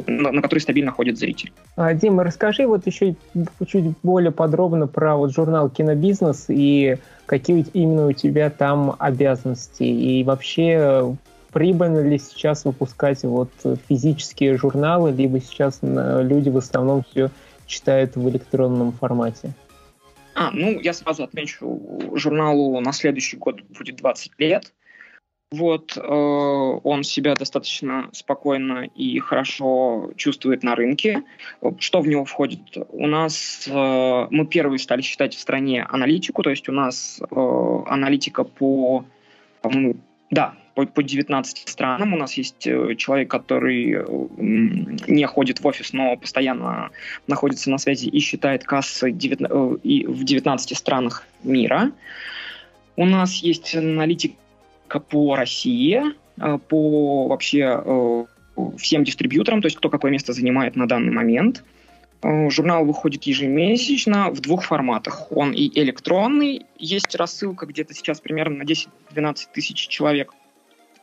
[0.07, 1.53] на, на которые стабильно ходит зритель.
[1.77, 3.16] А, Дима, расскажи вот еще
[3.66, 9.83] чуть более подробно про вот журнал «Кинобизнес» и какие именно у тебя там обязанности.
[9.83, 11.16] И вообще
[11.53, 13.51] прибыльно ли сейчас выпускать вот
[13.88, 17.31] физические журналы, либо сейчас люди в основном все
[17.66, 19.53] читают в электронном формате?
[20.35, 21.81] А, ну, я сразу отмечу,
[22.14, 24.73] журналу на следующий год будет 20 лет.
[25.53, 31.23] Вот, э, он себя достаточно спокойно и хорошо чувствует на рынке.
[31.79, 32.61] Что в него входит?
[32.89, 37.83] У нас э, мы первые стали считать в стране аналитику, то есть у нас э,
[37.87, 39.05] аналитика по,
[39.63, 39.95] по-моему,
[40.33, 42.15] да, по, по 19 странам.
[42.15, 44.05] У нас есть э, человек, который
[44.37, 46.91] не ходит в офис, но постоянно
[47.29, 51.93] находится на связи и считает кассы 19, э, и в 19 странах мира.
[52.97, 54.35] У нас есть аналитика
[54.88, 56.03] по России,
[56.38, 58.27] э, по вообще
[58.79, 61.62] всем дистрибьюторам, то есть кто какое место занимает на данный момент.
[62.22, 65.31] Журнал выходит ежемесячно в двух форматах.
[65.31, 68.88] Он и электронный, есть рассылка где-то сейчас примерно на 10-12
[69.53, 70.33] тысяч человек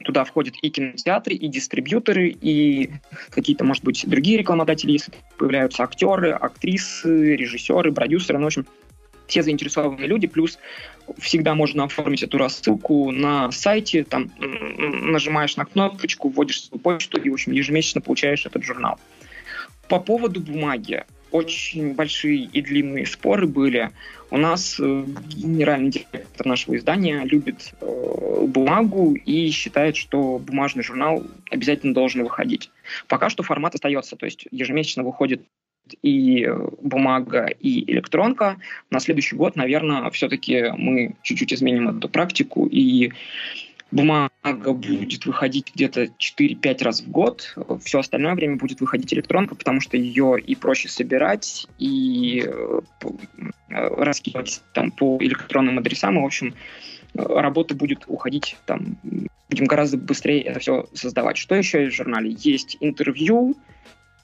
[0.03, 2.91] Туда входят и кинотеатры, и дистрибьюторы, и
[3.29, 8.65] какие-то, может быть, другие рекламодатели, если появляются актеры, актрисы, режиссеры, продюсеры, ну, в общем,
[9.33, 10.59] все заинтересованные люди, плюс
[11.17, 17.31] всегда можно оформить эту рассылку на сайте, там нажимаешь на кнопочку, вводишь свою почту и,
[17.31, 18.99] в общем, ежемесячно получаешь этот журнал.
[19.89, 23.89] По поводу бумаги очень большие и длинные споры были.
[24.29, 31.23] У нас э, генеральный директор нашего издания любит э, бумагу и считает, что бумажный журнал
[31.49, 32.69] обязательно должен выходить.
[33.07, 35.41] Пока что формат остается, то есть ежемесячно выходит
[36.01, 36.47] и
[36.81, 38.57] бумага, и электронка.
[38.89, 43.11] На следующий год, наверное, все-таки мы чуть-чуть изменим эту практику и
[43.91, 49.81] бумага будет выходить где-то 4-5 раз в год, все остальное время будет выходить электронка, потому
[49.81, 52.79] что ее и проще собирать, и э,
[53.69, 56.55] раскидывать там по электронным адресам, и, в общем,
[57.13, 58.97] работа будет уходить там,
[59.49, 61.37] будем гораздо быстрее это все создавать.
[61.37, 62.35] Что еще есть в журнале?
[62.39, 63.55] Есть интервью,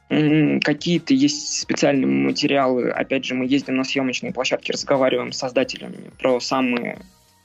[0.09, 2.89] какие-то есть специальные материалы.
[2.89, 6.97] Опять же, мы ездим на съемочные площадки, разговариваем с создателями про самые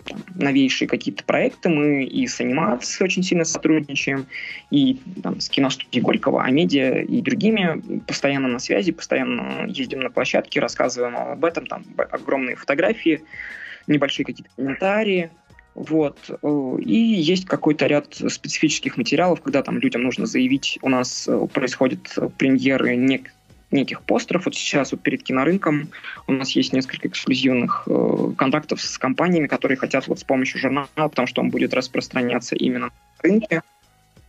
[0.07, 1.69] там, новейшие какие-то проекты.
[1.69, 4.27] Мы и с анимацией очень сильно сотрудничаем,
[4.71, 10.59] и там, с киностудией Горького, Амедиа и другими постоянно на связи, постоянно ездим на площадки,
[10.59, 13.23] рассказываем об этом, там огромные фотографии,
[13.87, 15.31] небольшие какие-то комментарии.
[15.75, 16.19] Вот.
[16.85, 22.97] И есть какой-то ряд специфических материалов, когда там людям нужно заявить, у нас происходят премьеры
[22.97, 23.33] нек
[23.75, 24.47] неких постеров.
[24.47, 25.89] Вот сейчас вот перед кинорынком
[26.27, 30.89] у нас есть несколько эксклюзивных э, контактов с компаниями, которые хотят вот с помощью журнала,
[30.95, 33.63] потому что он будет распространяться именно на рынке,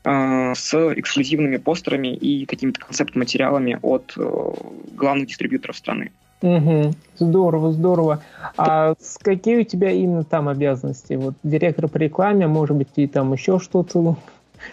[0.04, 4.54] э, с эксклюзивными постерами и какими-то концепт-материалами от э,
[4.94, 6.12] главных дистрибьюторов страны.
[6.46, 6.94] Угу.
[7.18, 8.22] Здорово, здорово.
[8.56, 11.14] А с какие у тебя именно там обязанности?
[11.14, 14.16] Вот директор по рекламе, может быть, и там еще что-то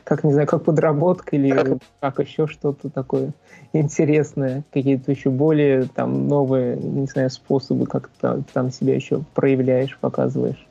[0.04, 3.32] как, не знаю, как подработка или как еще что-то такое
[3.72, 9.96] интересное, какие-то еще более там новые, не знаю, способы, как ты там себя еще проявляешь,
[9.98, 10.66] показываешь?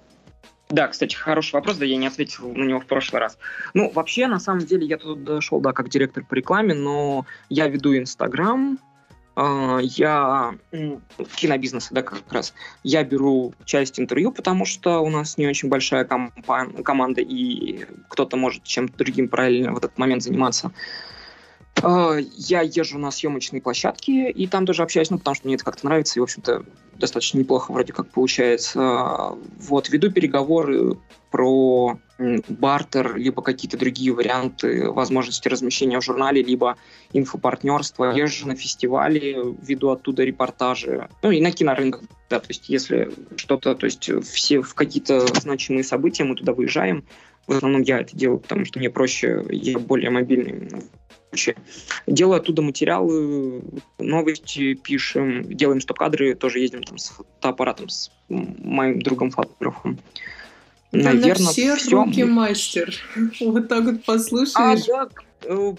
[0.69, 3.37] Да, кстати, хороший вопрос, да, я не ответил на него в прошлый раз.
[3.73, 7.67] Ну, вообще, на самом деле, я тут дошел, да, как директор по рекламе, но я
[7.67, 8.77] веду Инстаграм,
[9.37, 10.55] я
[11.35, 16.05] кинобизнеса, да, как раз, я беру часть интервью, потому что у нас не очень большая
[16.05, 20.67] команда, и кто-то может чем-то другим параллельно в этот момент заниматься.
[20.67, 20.71] А,
[21.83, 25.85] я езжу на съемочные площадки, и там тоже общаюсь, ну, потому что мне это как-то
[25.85, 26.63] нравится, и, в общем-то,
[26.95, 29.35] достаточно неплохо вроде как получается.
[29.59, 30.97] Вот, веду переговоры
[31.31, 31.97] про
[32.49, 36.77] бартер, либо какие-то другие варианты возможности размещения в журнале, либо
[37.13, 38.11] инфопартнерство.
[38.11, 41.09] Езжу на фестивали, веду оттуда репортажи.
[41.23, 45.83] Ну и на кинорынках, да, то есть если что-то, то есть все в какие-то значимые
[45.83, 47.05] события мы туда выезжаем.
[47.47, 50.69] В основном я это делаю, потому что мне проще, я более мобильный
[51.31, 51.55] вообще.
[52.07, 53.63] Делаю оттуда материалы,
[53.97, 59.97] новости пишем, делаем стоп-кадры, тоже ездим там с фотоаппаратом с моим другом фотографом.
[60.91, 62.93] Наверное, все, все руки мастер.
[63.39, 64.83] Вот так вот послушаешь.
[64.89, 65.09] А, да,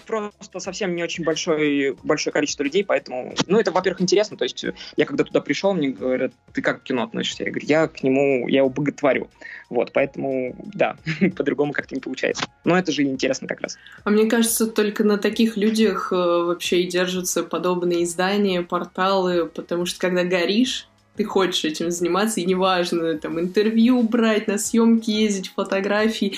[0.07, 4.65] просто совсем не очень большое, большое количество людей, поэтому, ну, это, во-первых, интересно, то есть
[4.97, 7.45] я когда туда пришел, мне говорят, ты как к кино относишься?
[7.45, 9.29] Я говорю, я к нему, я его боготворю,
[9.71, 10.97] вот, поэтому, да,
[11.37, 13.79] по-другому как-то не получается, но это же интересно как раз.
[14.05, 19.87] А мне кажется, только на таких людях э, вообще и держатся подобные издания, порталы, потому
[19.87, 25.53] что когда горишь, ты хочешь этим заниматься, и неважно, там, интервью брать, на съемки ездить,
[25.55, 26.35] фотографии.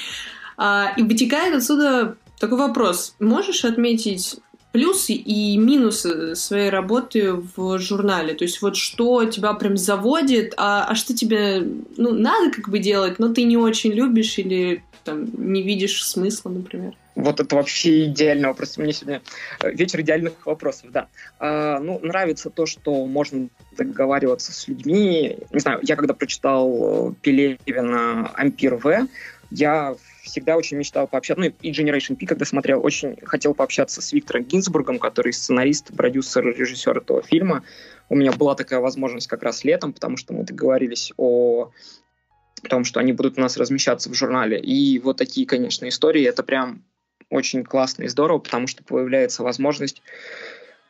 [0.56, 3.14] А, и вытекает отсюда такой вопрос.
[3.20, 4.36] Можешь отметить
[4.72, 8.34] плюсы и минусы своей работы в журнале?
[8.34, 11.62] То есть вот что тебя прям заводит, а, а что тебе
[11.96, 16.50] ну, надо как бы делать, но ты не очень любишь или там, не видишь смысла,
[16.50, 16.94] например?
[17.14, 18.76] Вот это вообще идеальный вопрос.
[18.76, 19.22] Мне сегодня
[19.60, 21.06] э, вечер идеальных вопросов, да.
[21.38, 25.38] А, ну, нравится то, что можно договариваться с людьми.
[25.52, 29.06] Не знаю, я когда прочитал э, Пелевина «Ампир В»,
[29.50, 34.12] я всегда очень мечтал пообщаться, ну и Generation P, когда смотрел, очень хотел пообщаться с
[34.12, 37.62] Виктором Гинзбургом, который сценарист, продюсер, режиссер этого фильма.
[38.08, 41.70] У меня была такая возможность как раз летом, потому что мы договорились о
[42.68, 44.58] том, что они будут у нас размещаться в журнале.
[44.58, 46.82] И вот такие, конечно, истории, это прям
[47.30, 50.02] очень классно и здорово, потому что появляется возможность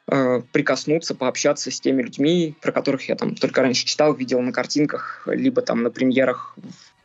[0.06, 4.52] э, прикоснуться, пообщаться с теми людьми, про которых я там только раньше читал, видел на
[4.52, 6.56] картинках, либо там на премьерах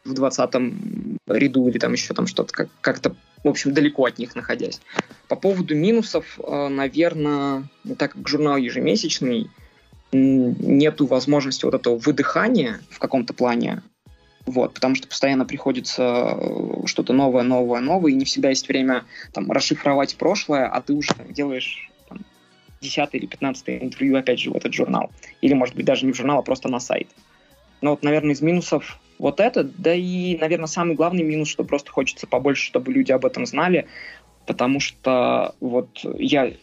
[0.05, 4.35] в 20-м ряду или там еще там что-то как- как-то, в общем, далеко от них
[4.35, 4.81] находясь.
[5.27, 7.63] По поводу минусов, э, наверное,
[7.97, 9.49] так как журнал ежемесячный,
[10.11, 13.83] нету возможности вот этого выдыхания в каком-то плане,
[14.45, 19.05] вот, потому что постоянно приходится э, что-то новое, новое, новое, и не всегда есть время
[19.33, 22.25] там расшифровать прошлое, а ты уже там, делаешь там,
[22.81, 25.11] 10 или 15 интервью опять же в этот журнал.
[25.41, 27.09] Или, может быть, даже не в журнал, а просто на сайт.
[27.81, 31.91] Но вот, наверное, из минусов вот это, да и, наверное, самый главный минус, что просто
[31.91, 33.87] хочется побольше, чтобы люди об этом знали,
[34.47, 36.53] потому что вот я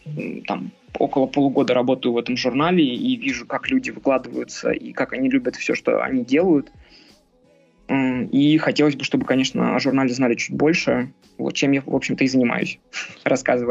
[0.46, 5.29] там около полугода работаю в этом журнале и вижу, как люди выкладываются и как они
[5.29, 6.70] любят все, что они делают–
[7.88, 12.24] и хотелось бы, чтобы, конечно, о журнале знали чуть больше, вот чем я, в общем-то,
[12.24, 12.81] и занимаюсь,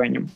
[0.07, 0.29] нем.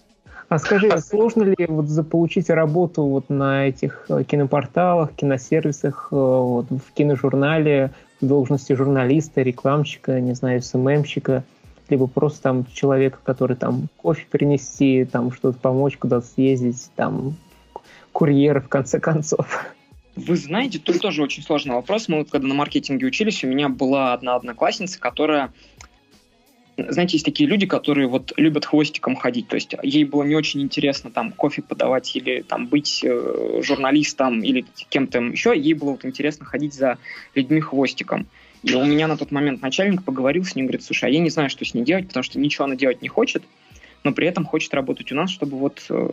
[0.50, 6.66] А скажи, сложно ли вот заполучить работу вот на этих э, кинопорталах, киносервисах, э, вот
[6.72, 11.44] в киножурнале, в должности журналиста, рекламщика, не знаю, СММщика,
[11.88, 17.36] либо просто там человека, который там кофе принести, там что-то помочь, куда-то съездить, там
[18.12, 19.72] курьер, в конце концов?
[20.16, 22.08] Вы знаете, тут тоже очень сложный вопрос.
[22.08, 25.54] Мы вот когда на маркетинге учились, у меня была одна одноклассница, которая
[26.89, 30.62] знаете, есть такие люди, которые вот любят хвостиком ходить, то есть ей было не очень
[30.62, 36.06] интересно там кофе подавать или там быть э, журналистом или кем-то еще, ей было вот
[36.06, 36.98] интересно ходить за
[37.36, 38.28] людьми хвостиком.
[38.63, 41.30] И у меня на тот момент начальник поговорил с ним, говорит, слушай, а я не
[41.30, 43.44] знаю, что с ней делать, потому что ничего она делать не хочет,
[44.04, 46.10] но при этом хочет работать у нас, чтобы вот э,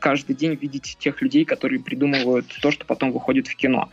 [0.00, 3.88] каждый день видеть тех людей, которые придумывают то, что потом выходит в кино.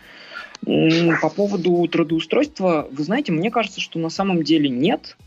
[0.63, 5.17] По поводу трудоустройства, вы знаете, мне кажется, что на самом деле нет.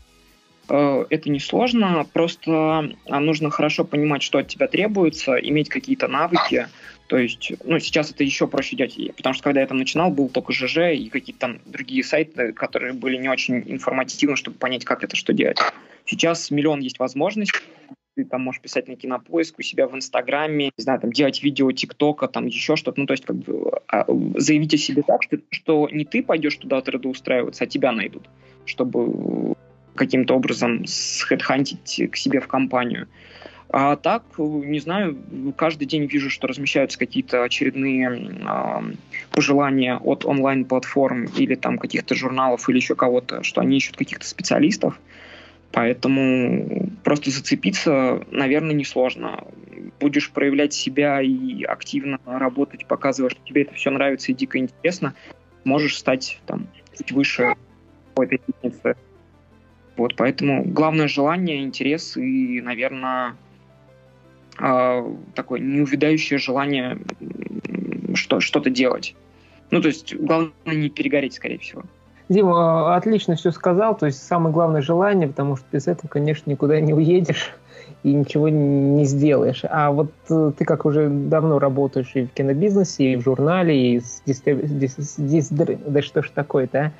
[0.69, 6.07] Э, это не сложно, просто а, нужно хорошо понимать, что от тебя требуется, иметь какие-то
[6.07, 6.67] навыки.
[7.07, 10.27] То есть, ну, сейчас это еще проще делать, потому что когда я там начинал, был
[10.27, 15.03] только ЖЖ и какие-то там другие сайты, которые были не очень информативны, чтобы понять, как
[15.03, 15.59] это что делать.
[16.05, 17.59] Сейчас миллион есть возможностей,
[18.15, 21.71] ты там можешь писать на кинопоиск у себя в Инстаграме, не знаю, там делать видео
[21.71, 22.99] ТикТока, там еще что-то.
[22.99, 24.05] Ну, то есть, как бы а,
[24.37, 28.29] заявить о себе так, что, что не ты пойдешь туда трудоустраиваться, а тебя найдут,
[28.65, 29.55] чтобы
[29.95, 33.07] каким-то образом схедхантить к себе в компанию.
[33.69, 35.17] А так, не знаю,
[35.57, 38.93] каждый день вижу, что размещаются какие-то очередные э,
[39.31, 44.99] пожелания от онлайн-платформ или там каких-то журналов или еще кого-то, что они ищут каких-то специалистов.
[45.71, 49.43] Поэтому просто зацепиться, наверное, несложно.
[49.99, 55.15] Будешь проявлять себя и активно работать, показывая, что тебе это все нравится и дико интересно,
[55.65, 56.67] можешь стать там
[56.97, 57.55] чуть выше
[58.09, 58.95] какой-то лестницы.
[59.97, 63.35] Вот, поэтому главное желание, интерес и, наверное,
[64.59, 66.97] э, такое неувядающее желание
[68.13, 69.15] что, что-то делать.
[69.71, 71.83] Ну, то есть, главное не перегореть, скорее всего.
[72.27, 76.79] Дима отлично все сказал, то есть самое главное желание, потому что без этого, конечно, никуда
[76.79, 77.53] не уедешь
[78.03, 79.61] и ничего не сделаешь.
[79.69, 83.99] А вот э, ты как уже давно работаешь и в кинобизнесе, и в журнале, и
[83.99, 84.55] с, дистри...
[84.55, 85.15] Дис...
[85.17, 85.49] Дис...
[85.49, 86.91] да что ж такое-то, а?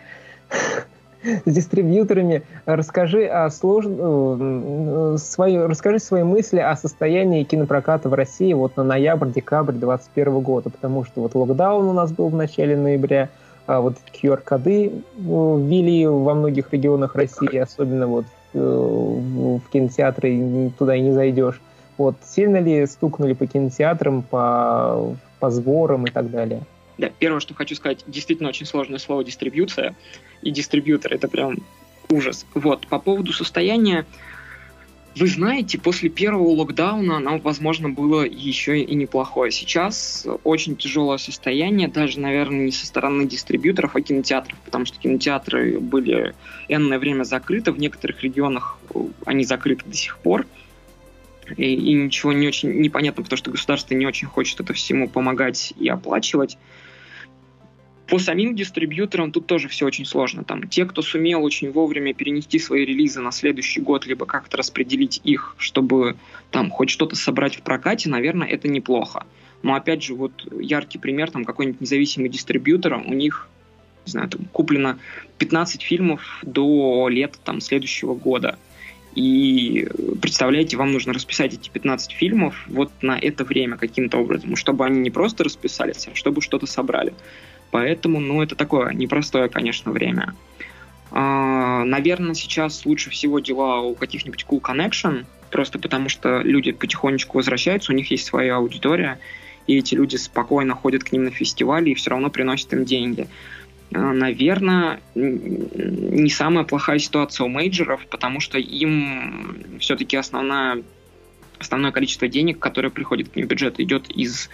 [1.45, 2.43] С дистрибьюторами.
[2.65, 3.85] Расскажи о слож...
[3.87, 5.57] Э, свои...
[5.57, 11.21] расскажи свои мысли о состоянии кинопроката в России вот на ноябрь-декабрь 2021 года, потому что
[11.21, 13.29] вот локдаун у нас был в начале ноября,
[13.67, 20.95] а вот QR-коды э, ввели во многих регионах России, особенно вот э, в кинотеатры туда
[20.95, 21.61] и не зайдешь.
[21.97, 26.61] Вот сильно ли стукнули по кинотеатрам, по, по сборам и так далее?
[26.97, 29.95] Да, первое, что хочу сказать, действительно очень сложное слово дистрибьюция
[30.41, 31.57] и дистрибьютор, это прям
[32.09, 32.45] ужас.
[32.53, 34.05] Вот, по поводу состояния,
[35.15, 39.51] вы знаете, после первого локдауна нам, возможно, было еще и неплохое.
[39.51, 45.79] Сейчас очень тяжелое состояние, даже, наверное, не со стороны дистрибьюторов, а кинотеатров, потому что кинотеатры
[45.79, 46.35] были
[46.67, 48.77] энное время закрыты, в некоторых регионах
[49.25, 50.45] они закрыты до сих пор,
[51.55, 55.73] и, и ничего не очень непонятно, потому что государство не очень хочет это всему помогать
[55.79, 56.57] и оплачивать.
[58.07, 60.43] По самим дистрибьюторам тут тоже все очень сложно.
[60.43, 65.21] Там те, кто сумел очень вовремя перенести свои релизы на следующий год, либо как-то распределить
[65.23, 66.15] их, чтобы
[66.51, 69.25] там хоть что-то собрать в прокате, наверное, это неплохо.
[69.63, 73.49] Но опять же, вот яркий пример, там какой-нибудь независимый дистрибьютор, у них
[74.05, 74.99] не знаю, там, куплено
[75.39, 78.57] 15 фильмов до лета там, следующего года.
[79.15, 79.87] И
[80.21, 84.99] представляете, вам нужно расписать эти 15 фильмов вот на это время каким-то образом, чтобы они
[84.99, 87.13] не просто расписались, а чтобы что-то собрали.
[87.75, 90.33] Поэтому, ну, это такое непростое, конечно, время.
[91.11, 97.37] А, наверное, сейчас лучше всего дела у каких-нибудь Cool Connection, просто потому что люди потихонечку
[97.37, 99.19] возвращаются, у них есть своя аудитория,
[99.67, 103.27] и эти люди спокойно ходят к ним на фестивали и все равно приносят им деньги.
[103.93, 110.81] А, наверное, не самая плохая ситуация у мейджеров, потому что им все-таки основная,
[111.59, 114.49] основное количество денег, которое приходит к ним в бюджет, идет из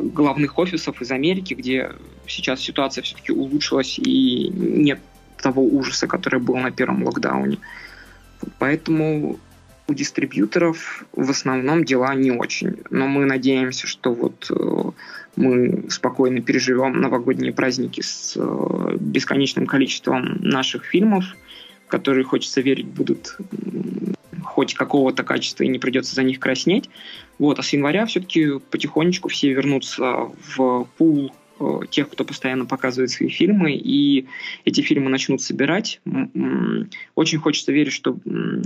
[0.00, 1.92] главных офисов из Америки, где
[2.26, 5.00] сейчас ситуация все-таки улучшилась и нет
[5.36, 7.58] того ужаса, который был на первом локдауне.
[8.58, 9.38] Поэтому
[9.90, 12.76] у дистрибьюторов в основном дела не очень.
[12.90, 14.90] Но мы надеемся, что вот э,
[15.36, 21.24] мы спокойно переживем новогодние праздники с э, бесконечным количеством наших фильмов,
[21.90, 23.36] которые, хочется верить, будут
[24.44, 26.88] хоть какого-то качества и не придется за них краснеть.
[27.38, 33.10] Вот, а с января все-таки потихонечку все вернутся в пул э, тех, кто постоянно показывает
[33.10, 34.26] свои фильмы, и
[34.64, 36.00] эти фильмы начнут собирать.
[37.14, 38.18] Очень хочется верить, что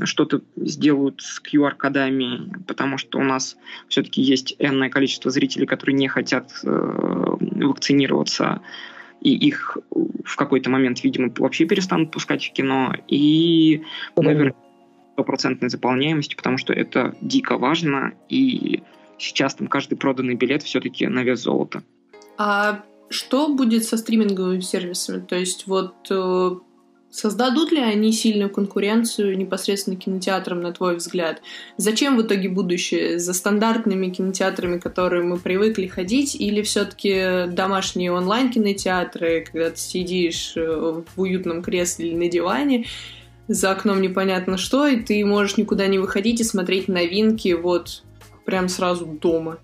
[0.05, 3.57] что-то сделают с QR-кодами, потому что у нас
[3.89, 8.61] все-таки есть энное количество зрителей, которые не хотят э, вакцинироваться,
[9.25, 9.79] и их
[10.25, 12.95] в какой-то момент, видимо, вообще перестанут пускать в кино.
[13.09, 13.83] И
[14.17, 14.55] мы
[15.15, 18.83] стопроцентной заполняемости, потому что это дико важно, и
[19.19, 21.83] сейчас там каждый проданный билет все-таки на вес золота.
[22.37, 25.21] А что будет со стриминговыми сервисами?
[25.21, 26.51] То есть вот э,
[27.15, 31.43] создадут ли они сильную конкуренцию непосредственно кинотеатрам, на твой взгляд?
[31.77, 33.21] Зачем в итоге будущее?
[33.21, 41.03] За стандартными кинотеатрами, которые мы привыкли ходить, или все-таки домашние онлайн-кинотеатры, когда ты сидишь э,
[41.15, 42.87] в уютном кресле или на диване,
[43.47, 48.03] за окном непонятно что, и ты можешь никуда не выходить и смотреть новинки вот
[48.45, 49.59] прям сразу дома.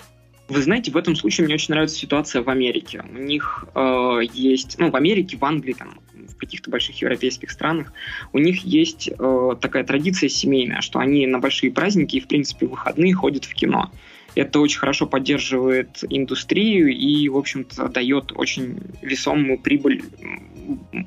[0.48, 3.05] Вы знаете, в этом случае мне очень нравится ситуация в Америке.
[3.12, 5.98] У них э, есть, ну, в Америке, в Англии, там,
[6.30, 7.92] в каких-то больших европейских странах,
[8.32, 12.66] у них есть э, такая традиция семейная, что они на большие праздники и, в принципе,
[12.66, 13.90] выходные ходят в кино.
[14.34, 20.04] Это очень хорошо поддерживает индустрию и, в общем-то, дает очень весомую прибыль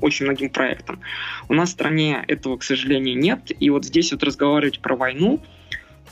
[0.01, 0.99] очень многим проектам.
[1.47, 3.51] У нас в стране этого, к сожалению, нет.
[3.59, 5.39] И вот здесь вот разговаривать про войну,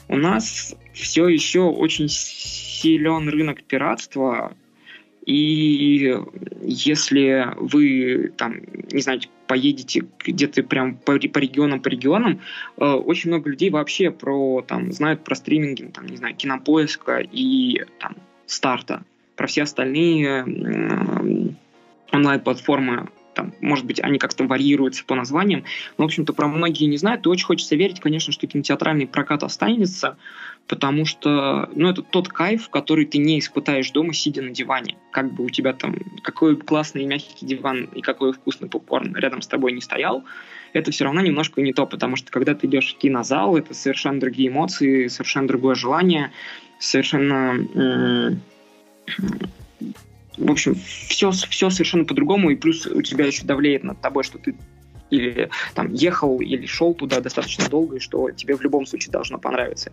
[0.07, 4.53] у нас все еще очень силен рынок пиратства,
[5.26, 6.18] и
[6.64, 8.56] если вы там,
[8.92, 12.42] не знаю, поедете где-то прям по, по регионам, по регионам,
[12.78, 17.84] э, очень много людей вообще про там знают про стриминги, там, не знаю, кинопоиска и
[18.00, 18.16] там
[18.46, 19.04] старта,
[19.36, 21.50] про все остальные э,
[22.12, 25.64] онлайн-платформы там, может быть, они как-то варьируются по названиям,
[25.98, 29.44] но, в общем-то, про многие не знают, и очень хочется верить, конечно, что кинотеатральный прокат
[29.44, 30.18] останется,
[30.68, 34.97] потому что, ну, это тот кайф, который ты не испытаешь дома, сидя на диване.
[35.12, 39.47] Как бы у тебя там, какой классный мягкий диван и какой вкусный попкорн рядом с
[39.47, 40.24] тобой не стоял,
[40.74, 44.20] это все равно немножко не то, потому что когда ты идешь в кинозал, это совершенно
[44.20, 46.32] другие эмоции, совершенно другое желание,
[46.80, 48.39] совершенно...
[50.38, 54.38] В общем, все, все совершенно по-другому, и плюс у тебя еще давлеет над тобой, что
[54.38, 54.55] ты
[55.12, 59.38] или там ехал или шел туда достаточно долго, и что тебе в любом случае должно
[59.38, 59.91] понравиться.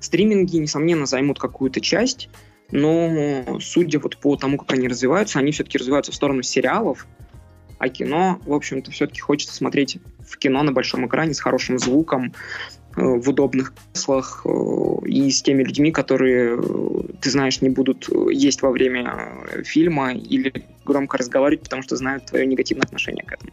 [0.00, 2.28] Стриминги, несомненно, займут какую-то часть,
[2.72, 7.06] но судя вот по тому, как они развиваются, они все-таки развиваются в сторону сериалов,
[7.78, 12.32] а кино, в общем-то, все-таки хочется смотреть в кино на большом экране с хорошим звуком,
[12.96, 18.08] э, в удобных креслах э, и с теми людьми, которые, э, ты знаешь, не будут
[18.30, 23.52] есть во время фильма или громко разговаривать, потому что знают твое негативное отношение к этому.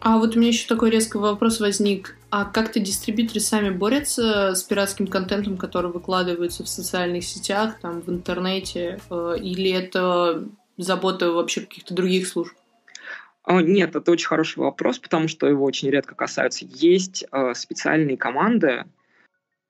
[0.00, 2.16] А вот у меня еще такой резкий вопрос возник.
[2.30, 8.10] А как-то дистрибьюторы сами борются с пиратским контентом, который выкладывается в социальных сетях, там, в
[8.10, 9.00] интернете?
[9.10, 10.44] Э, или это
[10.76, 12.52] забота вообще каких-то других служб?
[13.44, 16.66] А, нет, это очень хороший вопрос, потому что его очень редко касаются.
[16.68, 18.84] Есть э, специальные команды,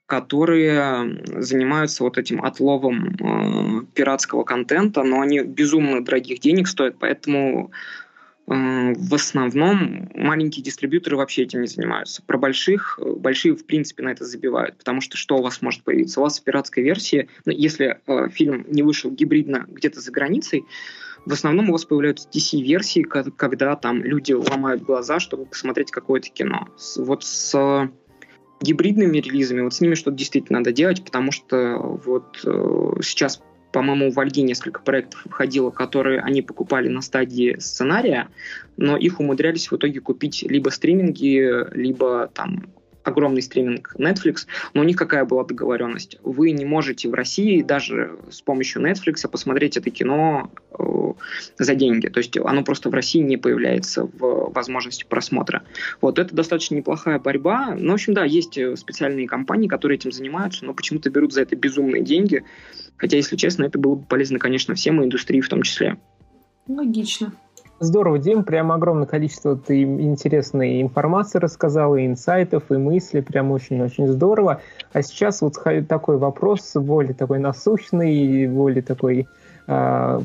[0.06, 7.70] которые занимаются вот этим отловом э, пиратского контента, но они безумно дорогих денег стоят, поэтому
[8.46, 12.22] в основном маленькие дистрибьюторы вообще этим не занимаются.
[12.22, 15.82] Про больших, э, большие в принципе на это забивают, потому что что у вас может
[15.82, 16.20] появиться?
[16.20, 20.64] У вас в пиратской версии, ну, если э, фильм не вышел гибридно где-то за границей,
[21.24, 26.68] в основном у вас появляются DC-версии, когда там люди ломают глаза, чтобы посмотреть какое-то кино.
[26.98, 27.90] Вот с
[28.60, 33.42] гибридными релизами, вот с ними что-то действительно надо делать, потому что вот э, сейчас
[33.76, 38.28] по-моему, в Ольге несколько проектов выходило, которые они покупали на стадии сценария,
[38.78, 41.46] но их умудрялись в итоге купить либо стриминги,
[41.76, 42.70] либо там
[43.08, 46.18] огромный стриминг Netflix, но у них какая была договоренность?
[46.22, 50.84] Вы не можете в России даже с помощью Netflix посмотреть это кино э,
[51.58, 52.08] за деньги.
[52.08, 55.62] То есть оно просто в России не появляется в возможности просмотра.
[56.00, 57.74] Вот это достаточно неплохая борьба.
[57.78, 61.56] Ну, в общем, да, есть специальные компании, которые этим занимаются, но почему-то берут за это
[61.56, 62.44] безумные деньги.
[62.96, 65.98] Хотя, если честно, это было бы полезно, конечно, всем, и индустрии в том числе.
[66.66, 67.32] Логично.
[67.78, 74.08] Здорово, Дим, прям огромное количество ты интересной информации рассказал, и инсайтов, и мыслей, прям очень-очень
[74.08, 74.62] здорово.
[74.94, 75.56] А сейчас вот
[75.86, 79.28] такой вопрос, более такой насущный, более такой
[79.66, 80.20] э,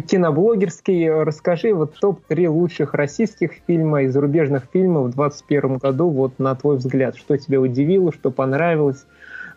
[0.00, 1.10] киноблогерский.
[1.10, 6.76] Расскажи вот топ-3 лучших российских фильма и зарубежных фильмов в 2021 году, вот на твой
[6.76, 9.04] взгляд, что тебя удивило, что понравилось,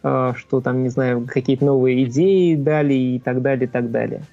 [0.01, 4.23] э, что там, не знаю, какие-то новые идеи дали и так далее, и так далее.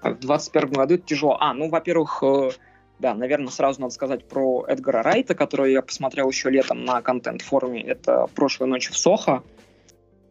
[0.00, 1.36] В 2021 году это тяжело.
[1.40, 2.50] А, ну, во-первых, э,
[2.98, 7.82] да, наверное, сразу надо сказать про Эдгара Райта, который я посмотрел еще летом на контент-форуме.
[7.82, 9.42] Это «Прошлой ночью в Сохо».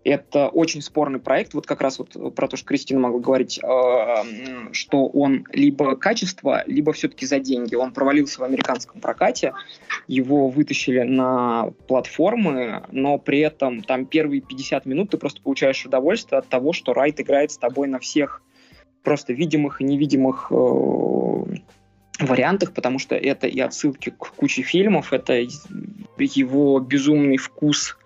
[0.06, 4.24] Это очень спорный проект, вот как раз вот про то, что Кристина могла говорить, э,
[4.72, 7.76] что он либо качество, либо все-таки за деньги.
[7.76, 9.54] Он провалился в американском прокате,
[10.08, 16.40] его вытащили на платформы, но при этом там первые 50 минут ты просто получаешь удовольствие
[16.40, 18.42] от того, что Райт играет с тобой на всех
[19.04, 20.56] просто видимых и невидимых э,
[22.20, 25.46] вариантах, потому что это и отсылки к куче фильмов, это
[26.18, 27.98] его безумный вкус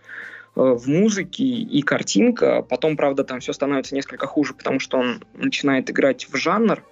[0.56, 2.62] э, в музыке и картинка.
[2.62, 6.84] Потом, правда, там все становится несколько хуже, потому что он начинает играть в жанр.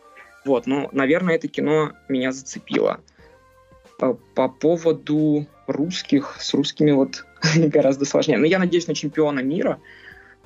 [0.46, 3.00] Вот, но, наверное, это кино меня зацепило.
[4.00, 7.26] По, по поводу русских, с русскими вот
[7.56, 8.40] гораздо сложнее.
[8.40, 9.80] Но я надеюсь на чемпиона мира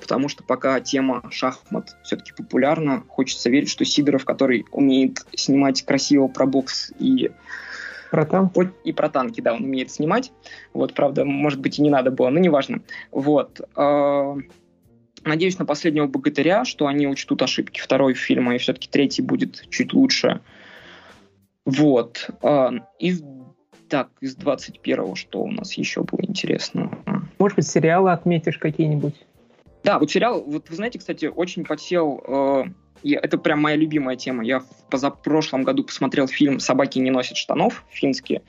[0.00, 6.28] потому что пока тема шахмат все-таки популярна, хочется верить, что Сидоров, который умеет снимать красиво
[6.28, 7.30] про бокс и
[8.10, 8.70] про танки?
[8.84, 10.32] И про танки, да, он умеет снимать.
[10.72, 12.82] Вот, правда, может быть, и не надо было, но неважно.
[13.10, 13.60] Вот.
[13.74, 14.36] А,
[15.24, 19.92] надеюсь на последнего богатыря, что они учтут ошибки второй фильма, и все-таки третий будет чуть
[19.92, 20.40] лучше.
[21.64, 22.30] Вот.
[22.42, 23.22] А, из
[23.88, 26.98] так, из 21-го что у нас еще было интересно?
[27.38, 29.14] Может быть, сериалы отметишь какие-нибудь?
[29.86, 32.20] Да, вот сериал, вот вы знаете, кстати, очень подсел.
[32.26, 32.64] Э,
[33.04, 34.44] я, это прям моя любимая тема.
[34.44, 38.40] Я в позапрошлом году посмотрел фильм «Собаки не носят штанов» финский.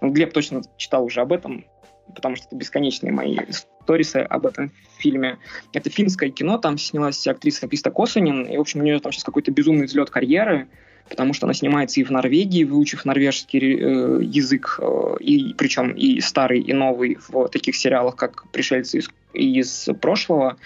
[0.00, 1.64] Глеб точно читал уже об этом,
[2.12, 5.38] потому что это бесконечные мои сторисы об этом фильме.
[5.72, 9.22] Это финское кино, там снялась актриса Криста Косанин, и, в общем, у нее там сейчас
[9.22, 10.66] какой-то безумный взлет карьеры,
[11.08, 16.20] потому что она снимается и в Норвегии, выучив норвежский э, язык, э, и причем и
[16.20, 20.56] старый, и новый в таких сериалах, как «Пришельцы из из прошлого.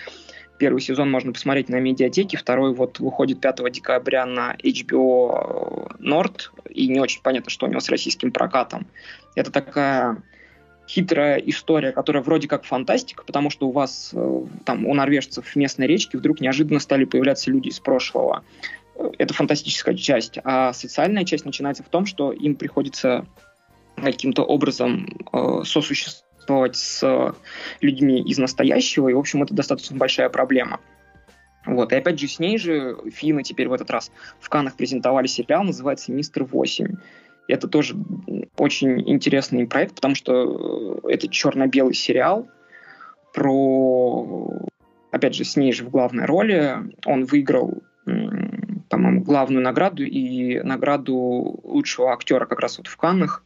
[0.58, 6.88] Первый сезон можно посмотреть на медиатеке, второй вот выходит 5 декабря на HBO Nord, и
[6.88, 8.86] не очень понятно, что у него с российским прокатом.
[9.34, 10.22] Это такая
[10.88, 15.56] хитрая история, которая вроде как фантастика, потому что у вас э, там у норвежцев в
[15.56, 18.44] местной речке вдруг неожиданно стали появляться люди из прошлого.
[19.18, 20.38] Это фантастическая часть.
[20.44, 23.26] А социальная часть начинается в том, что им приходится
[23.96, 26.25] каким-то образом э, сосуществовать
[26.76, 27.34] с
[27.80, 30.80] людьми из настоящего, и, в общем, это достаточно большая проблема.
[31.66, 31.92] Вот.
[31.92, 35.64] И опять же, с ней же Финны теперь в этот раз в Канах презентовали сериал,
[35.64, 36.96] называется «Мистер 8».
[37.48, 37.94] Это тоже
[38.56, 42.48] очень интересный проект, потому что э, это черно-белый сериал
[43.34, 44.68] про,
[45.10, 46.76] опять же, с ней же в главной роли.
[47.04, 47.82] Он выиграл,
[48.88, 53.42] по-моему, главную награду и награду лучшего актера как раз вот в Каннах.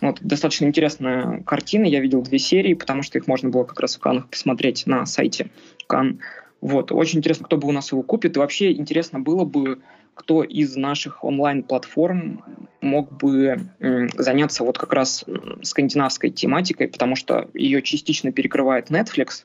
[0.00, 1.84] Вот, достаточно интересная картина.
[1.84, 5.06] Я видел две серии, потому что их можно было как раз в Каннах посмотреть на
[5.06, 5.50] сайте
[5.86, 6.20] Кан.
[6.60, 8.36] Вот, очень интересно, кто бы у нас его купит.
[8.36, 9.80] И вообще интересно было бы
[10.18, 12.42] кто из наших онлайн-платформ
[12.80, 15.24] мог бы заняться вот как раз
[15.62, 19.44] скандинавской тематикой, потому что ее частично перекрывает Netflix,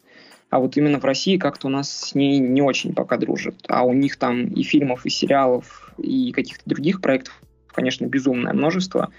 [0.53, 3.55] а вот именно в России как-то у нас с ней не очень пока дружит.
[3.69, 7.41] А у них там и фильмов, и сериалов, и каких-то других проектов,
[7.73, 9.09] конечно, безумное множество.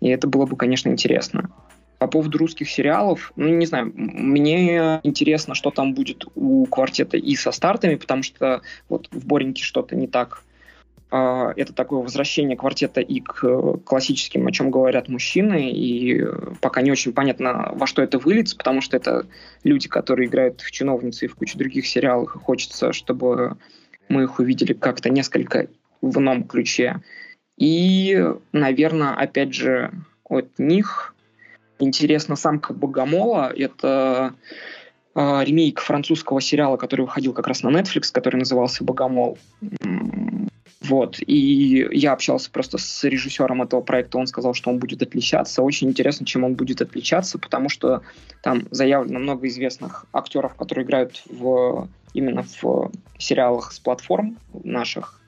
[0.00, 1.50] И это было бы, конечно, интересно.
[1.98, 7.34] По поводу русских сериалов, ну, не знаю, мне интересно, что там будет у квартета и
[7.34, 10.44] со стартами, потому что вот в Бореньке что-то не так
[11.10, 16.22] это такое возвращение квартета и к классическим, о чем говорят мужчины, и
[16.60, 19.26] пока не очень понятно, во что это выльется, потому что это
[19.64, 23.56] люди, которые играют в чиновницы и в куче других сериалов, и хочется, чтобы
[24.08, 25.68] мы их увидели как-то несколько
[26.00, 27.02] в ином ключе.
[27.56, 29.92] И, наверное, опять же,
[30.24, 31.14] от них
[31.78, 33.52] интересно «Самка Богомола».
[33.54, 34.34] Это
[35.14, 39.38] э, ремейк французского сериала, который выходил как раз на Netflix, который назывался «Богомол».
[40.88, 41.18] Вот.
[41.26, 45.62] И я общался просто с режиссером этого проекта, он сказал, что он будет отличаться.
[45.62, 48.02] Очень интересно, чем он будет отличаться, потому что
[48.42, 55.20] там заявлено много известных актеров, которые играют в, именно в сериалах с платформ наших.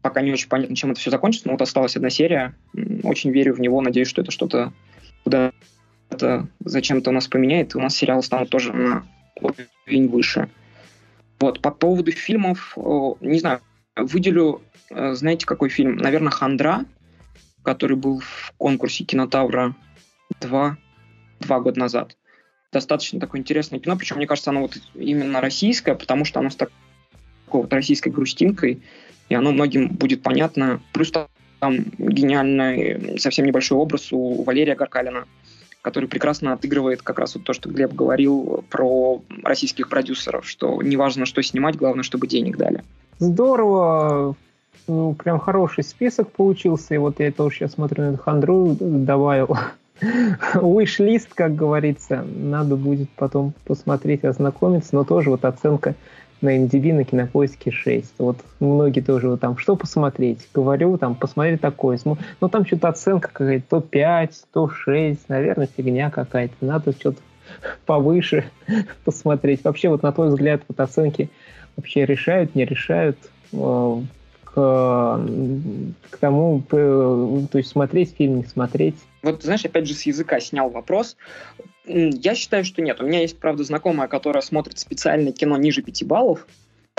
[0.00, 2.54] Пока не очень понятно, чем это все закончится, но вот осталась одна серия.
[3.02, 4.72] Очень верю в него, надеюсь, что это что-то
[5.24, 5.50] куда
[6.08, 9.04] это зачем-то у нас поменяет, и у нас сериалы станут тоже на
[9.40, 10.48] уровень выше.
[11.38, 12.76] Вот, по поводу фильмов,
[13.20, 13.60] не знаю,
[13.94, 15.96] выделю, э, знаете, какой фильм?
[15.96, 16.84] Наверное, «Хандра»,
[17.62, 19.74] который был в конкурсе «Кинотавра»
[20.40, 20.78] два,
[21.40, 22.16] два года назад.
[22.72, 26.56] Достаточно такое интересное кино, причем, мне кажется, оно вот именно российское, потому что оно с
[26.56, 26.72] такой
[27.48, 28.82] вот российской грустинкой,
[29.28, 30.80] и оно многим будет понятно.
[30.92, 31.12] Плюс
[31.60, 35.26] там гениальный, совсем небольшой образ у Валерия Гаркалина–
[35.86, 41.26] который прекрасно отыгрывает как раз вот то, что Глеб говорил про российских продюсеров, что неважно,
[41.26, 42.82] что снимать, главное, чтобы денег дали.
[43.20, 44.34] Здорово,
[44.88, 49.56] ну, прям хороший список получился, и вот я тоже сейчас смотрю на хандру, добавил
[50.54, 55.94] wish-лист, как говорится, надо будет потом посмотреть, ознакомиться, но тоже вот оценка
[56.40, 58.14] на MDB, на Кинопоиске 6.
[58.18, 60.48] Вот многие тоже вот там, что посмотреть?
[60.54, 61.98] Говорю, там, посмотри такое.
[62.04, 66.54] Но ну, там что-то оценка какая-то, то 5, то 6, наверное, фигня какая-то.
[66.60, 67.18] Надо что-то
[67.86, 68.44] повыше
[69.04, 69.64] посмотреть.
[69.64, 71.30] Вообще, вот на твой взгляд, вот оценки
[71.76, 73.18] вообще решают, не решают
[73.52, 74.00] э,
[74.44, 75.20] к,
[76.10, 78.96] к тому, то есть смотреть фильм, не смотреть?
[79.22, 81.16] Вот, знаешь, опять же, с языка снял вопрос.
[81.86, 83.00] Я считаю, что нет.
[83.00, 86.46] У меня есть, правда, знакомая, которая смотрит специальное кино ниже 5 баллов,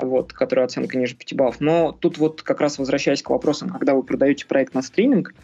[0.00, 1.60] вот, которая оценка ниже 5 баллов.
[1.60, 5.34] Но тут вот как раз возвращаясь к вопросам, когда вы продаете проект на стриминг,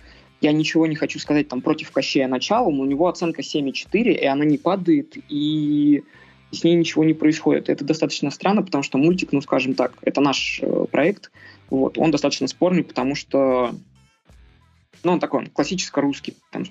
[0.40, 4.26] я ничего не хочу сказать там против Кощея начала, но у него оценка 7,4, и
[4.26, 6.02] она не падает, и
[6.50, 7.68] с ней ничего не происходит.
[7.68, 11.30] Это достаточно странно, потому что мультик, ну, скажем так, это наш э, проект,
[11.70, 13.74] вот, он достаточно спорный, потому что,
[15.02, 16.64] ну, он такой, он классическо русский, там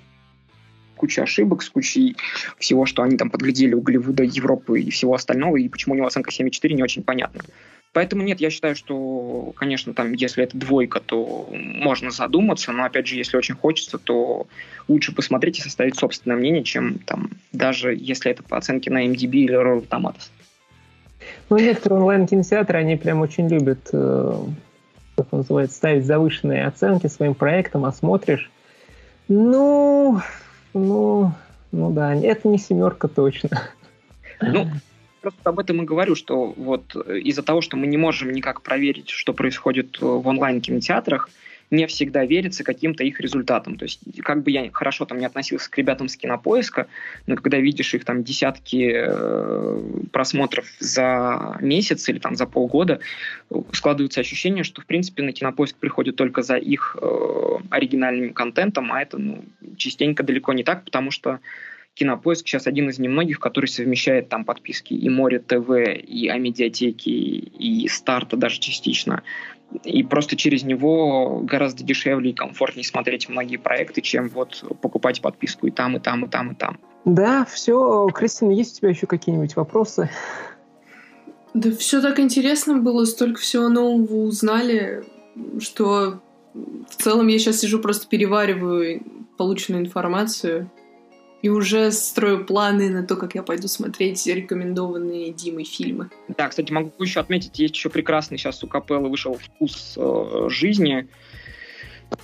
[0.96, 2.16] куча ошибок, с кучей
[2.58, 6.08] всего, что они там подглядели у Голливуда, Европы и всего остального, и почему у него
[6.08, 7.44] оценка 7,4 не очень понятно.
[7.94, 13.06] Поэтому нет, я считаю, что, конечно, там, если это двойка, то можно задуматься, но, опять
[13.06, 14.48] же, если очень хочется, то
[14.88, 19.32] лучше посмотреть и составить собственное мнение, чем там, даже если это по оценке на MDB
[19.32, 20.32] или Roll Tomatoes.
[21.50, 24.44] Ну, некоторые онлайн-кинотеатры, они прям очень любят, э,
[25.16, 28.50] как называется, ставить завышенные оценки своим проектам, а смотришь,
[29.28, 30.20] ну,
[30.74, 31.32] ну,
[31.72, 33.70] ну да, это не семерка точно.
[34.42, 34.68] Ну,
[35.22, 39.10] просто об этом и говорю, что вот из-за того, что мы не можем никак проверить,
[39.10, 41.30] что происходит в онлайн-кинотеатрах,
[41.72, 43.78] не всегда верится каким-то их результатам.
[43.78, 46.88] То есть, как бы я хорошо там не относился к ребятам с кинопоиска,
[47.28, 53.00] но когда видишь их там десятки э, просмотров за месяц или там за полгода,
[53.72, 59.02] складывается ощущение, что в принципе на кинопоиск приходят только за их э, оригинальным контентом, а
[59.02, 59.44] это ну,
[59.78, 61.40] частенько далеко не так, потому что
[61.96, 67.88] Кинопоиск сейчас один из немногих, который совмещает там подписки и Море ТВ, и Амедиатеки, и
[67.88, 69.22] Старта даже частично.
[69.84, 75.68] И просто через него гораздо дешевле и комфортнее смотреть многие проекты, чем вот покупать подписку
[75.68, 76.80] и там, и там, и там, и там.
[77.06, 78.08] Да, все.
[78.14, 80.10] Кристина, есть у тебя еще какие-нибудь вопросы?
[81.54, 85.04] Да все так интересно было, столько всего нового узнали,
[85.60, 86.20] что
[86.54, 89.04] в целом я сейчас сижу, просто перевариваю
[89.38, 90.70] полученную информацию
[91.44, 96.10] и уже строю планы на то, как я пойду смотреть рекомендованные Димой фильмы.
[96.30, 101.08] Да, кстати, могу еще отметить, есть еще прекрасный сейчас у Капеллы вышел «Вкус э, жизни».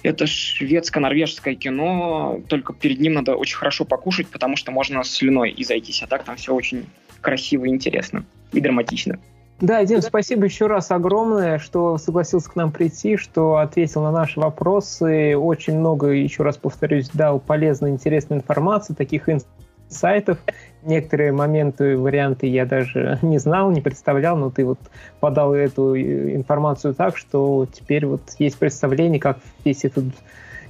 [0.03, 5.63] Это шведско-норвежское кино, только перед ним надо очень хорошо покушать, потому что можно слюной и
[5.63, 6.86] зайтись, а так там все очень
[7.22, 9.20] красиво и интересно, и драматично.
[9.62, 14.39] Да, Дим, спасибо еще раз огромное, что согласился к нам прийти, что ответил на наши
[14.39, 15.36] вопросы.
[15.36, 20.38] Очень много, еще раз повторюсь, дал полезной, интересной информации, таких инсайтов.
[20.84, 24.80] Некоторые моменты, варианты я даже не знал, не представлял, но ты вот
[25.20, 30.05] подал эту информацию так, что теперь вот есть представление, как весь этот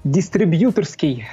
[0.03, 1.27] дистрибьюторский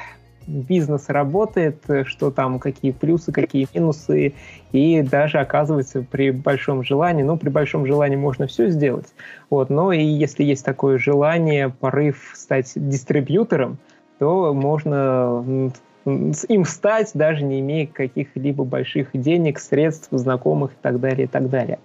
[0.46, 4.34] бизнес работает, что там, какие плюсы, какие минусы,
[4.72, 9.08] и даже оказывается при большом желании, ну, при большом желании можно все сделать,
[9.50, 13.78] вот, но и если есть такое желание, порыв стать дистрибьютором,
[14.18, 15.72] то можно
[16.04, 21.50] им стать, даже не имея каких-либо больших денег, средств, знакомых и так далее, и так
[21.50, 21.78] далее.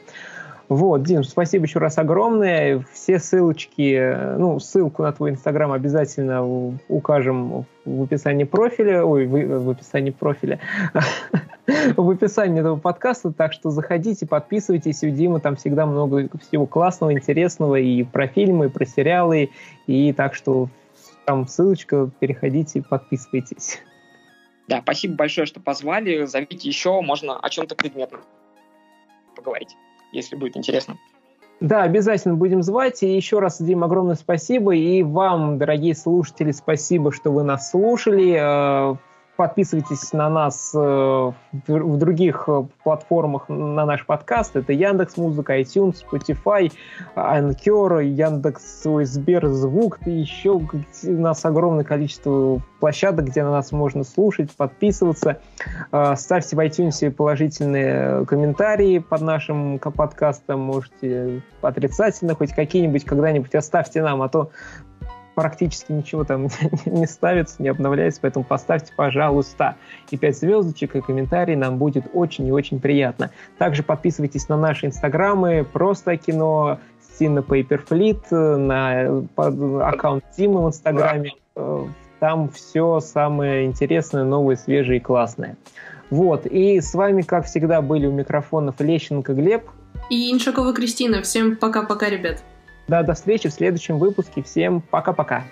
[0.71, 2.85] Вот, Дим, спасибо еще раз огромное.
[2.93, 9.69] Все ссылочки, ну, ссылку на твой инстаграм обязательно укажем в описании профиля, ой, в, в
[9.69, 10.61] описании профиля,
[11.97, 17.11] в описании этого подкаста, так что заходите, подписывайтесь, у Димы там всегда много всего классного,
[17.11, 19.49] интересного и про фильмы, и про сериалы,
[19.87, 20.69] и так что
[21.25, 23.81] там ссылочка, переходите, подписывайтесь.
[24.69, 26.23] Да, спасибо большое, что позвали.
[26.23, 28.21] Зовите еще, можно о чем-то предметном
[29.35, 29.75] поговорить
[30.11, 30.97] если будет интересно.
[31.59, 33.03] Да, обязательно будем звать.
[33.03, 34.75] И еще раз, Дим, огромное спасибо.
[34.75, 38.97] И вам, дорогие слушатели, спасибо, что вы нас слушали.
[39.37, 44.55] Подписывайтесь на нас э, в других э, платформах на наш подкаст.
[44.55, 46.71] Это Яндекс Музыка, iTunes, Spotify,
[47.15, 49.99] Anchor, Яндекс Сберзвук.
[50.05, 50.69] И еще у
[51.03, 55.39] нас огромное количество площадок, где на нас можно слушать, подписываться.
[55.91, 60.59] Э, ставьте в iTunes положительные комментарии под нашим подкастом.
[60.59, 64.51] Можете отрицательно хоть какие-нибудь когда-нибудь оставьте нам, а то
[65.35, 66.47] практически ничего там
[66.85, 69.75] не ставится, не обновляется, поэтому поставьте, пожалуйста,
[70.09, 73.31] и 5 звездочек, и комментарий, нам будет очень и очень приятно.
[73.57, 76.79] Также подписывайтесь на наши инстаграмы, просто кино,
[77.17, 79.23] Сина Paperfleet, на
[79.87, 81.85] аккаунт Тимы в инстаграме, э,
[82.19, 85.57] там все самое интересное, новое, свежее и классное.
[86.09, 89.63] Вот, и с вами, как всегда, были у микрофонов Лещенко Глеб
[90.09, 91.21] и Иншакова Кристина.
[91.21, 92.43] Всем пока-пока, ребят.
[92.87, 94.43] Да, до встречи в следующем выпуске.
[94.43, 95.43] Всем пока-пока.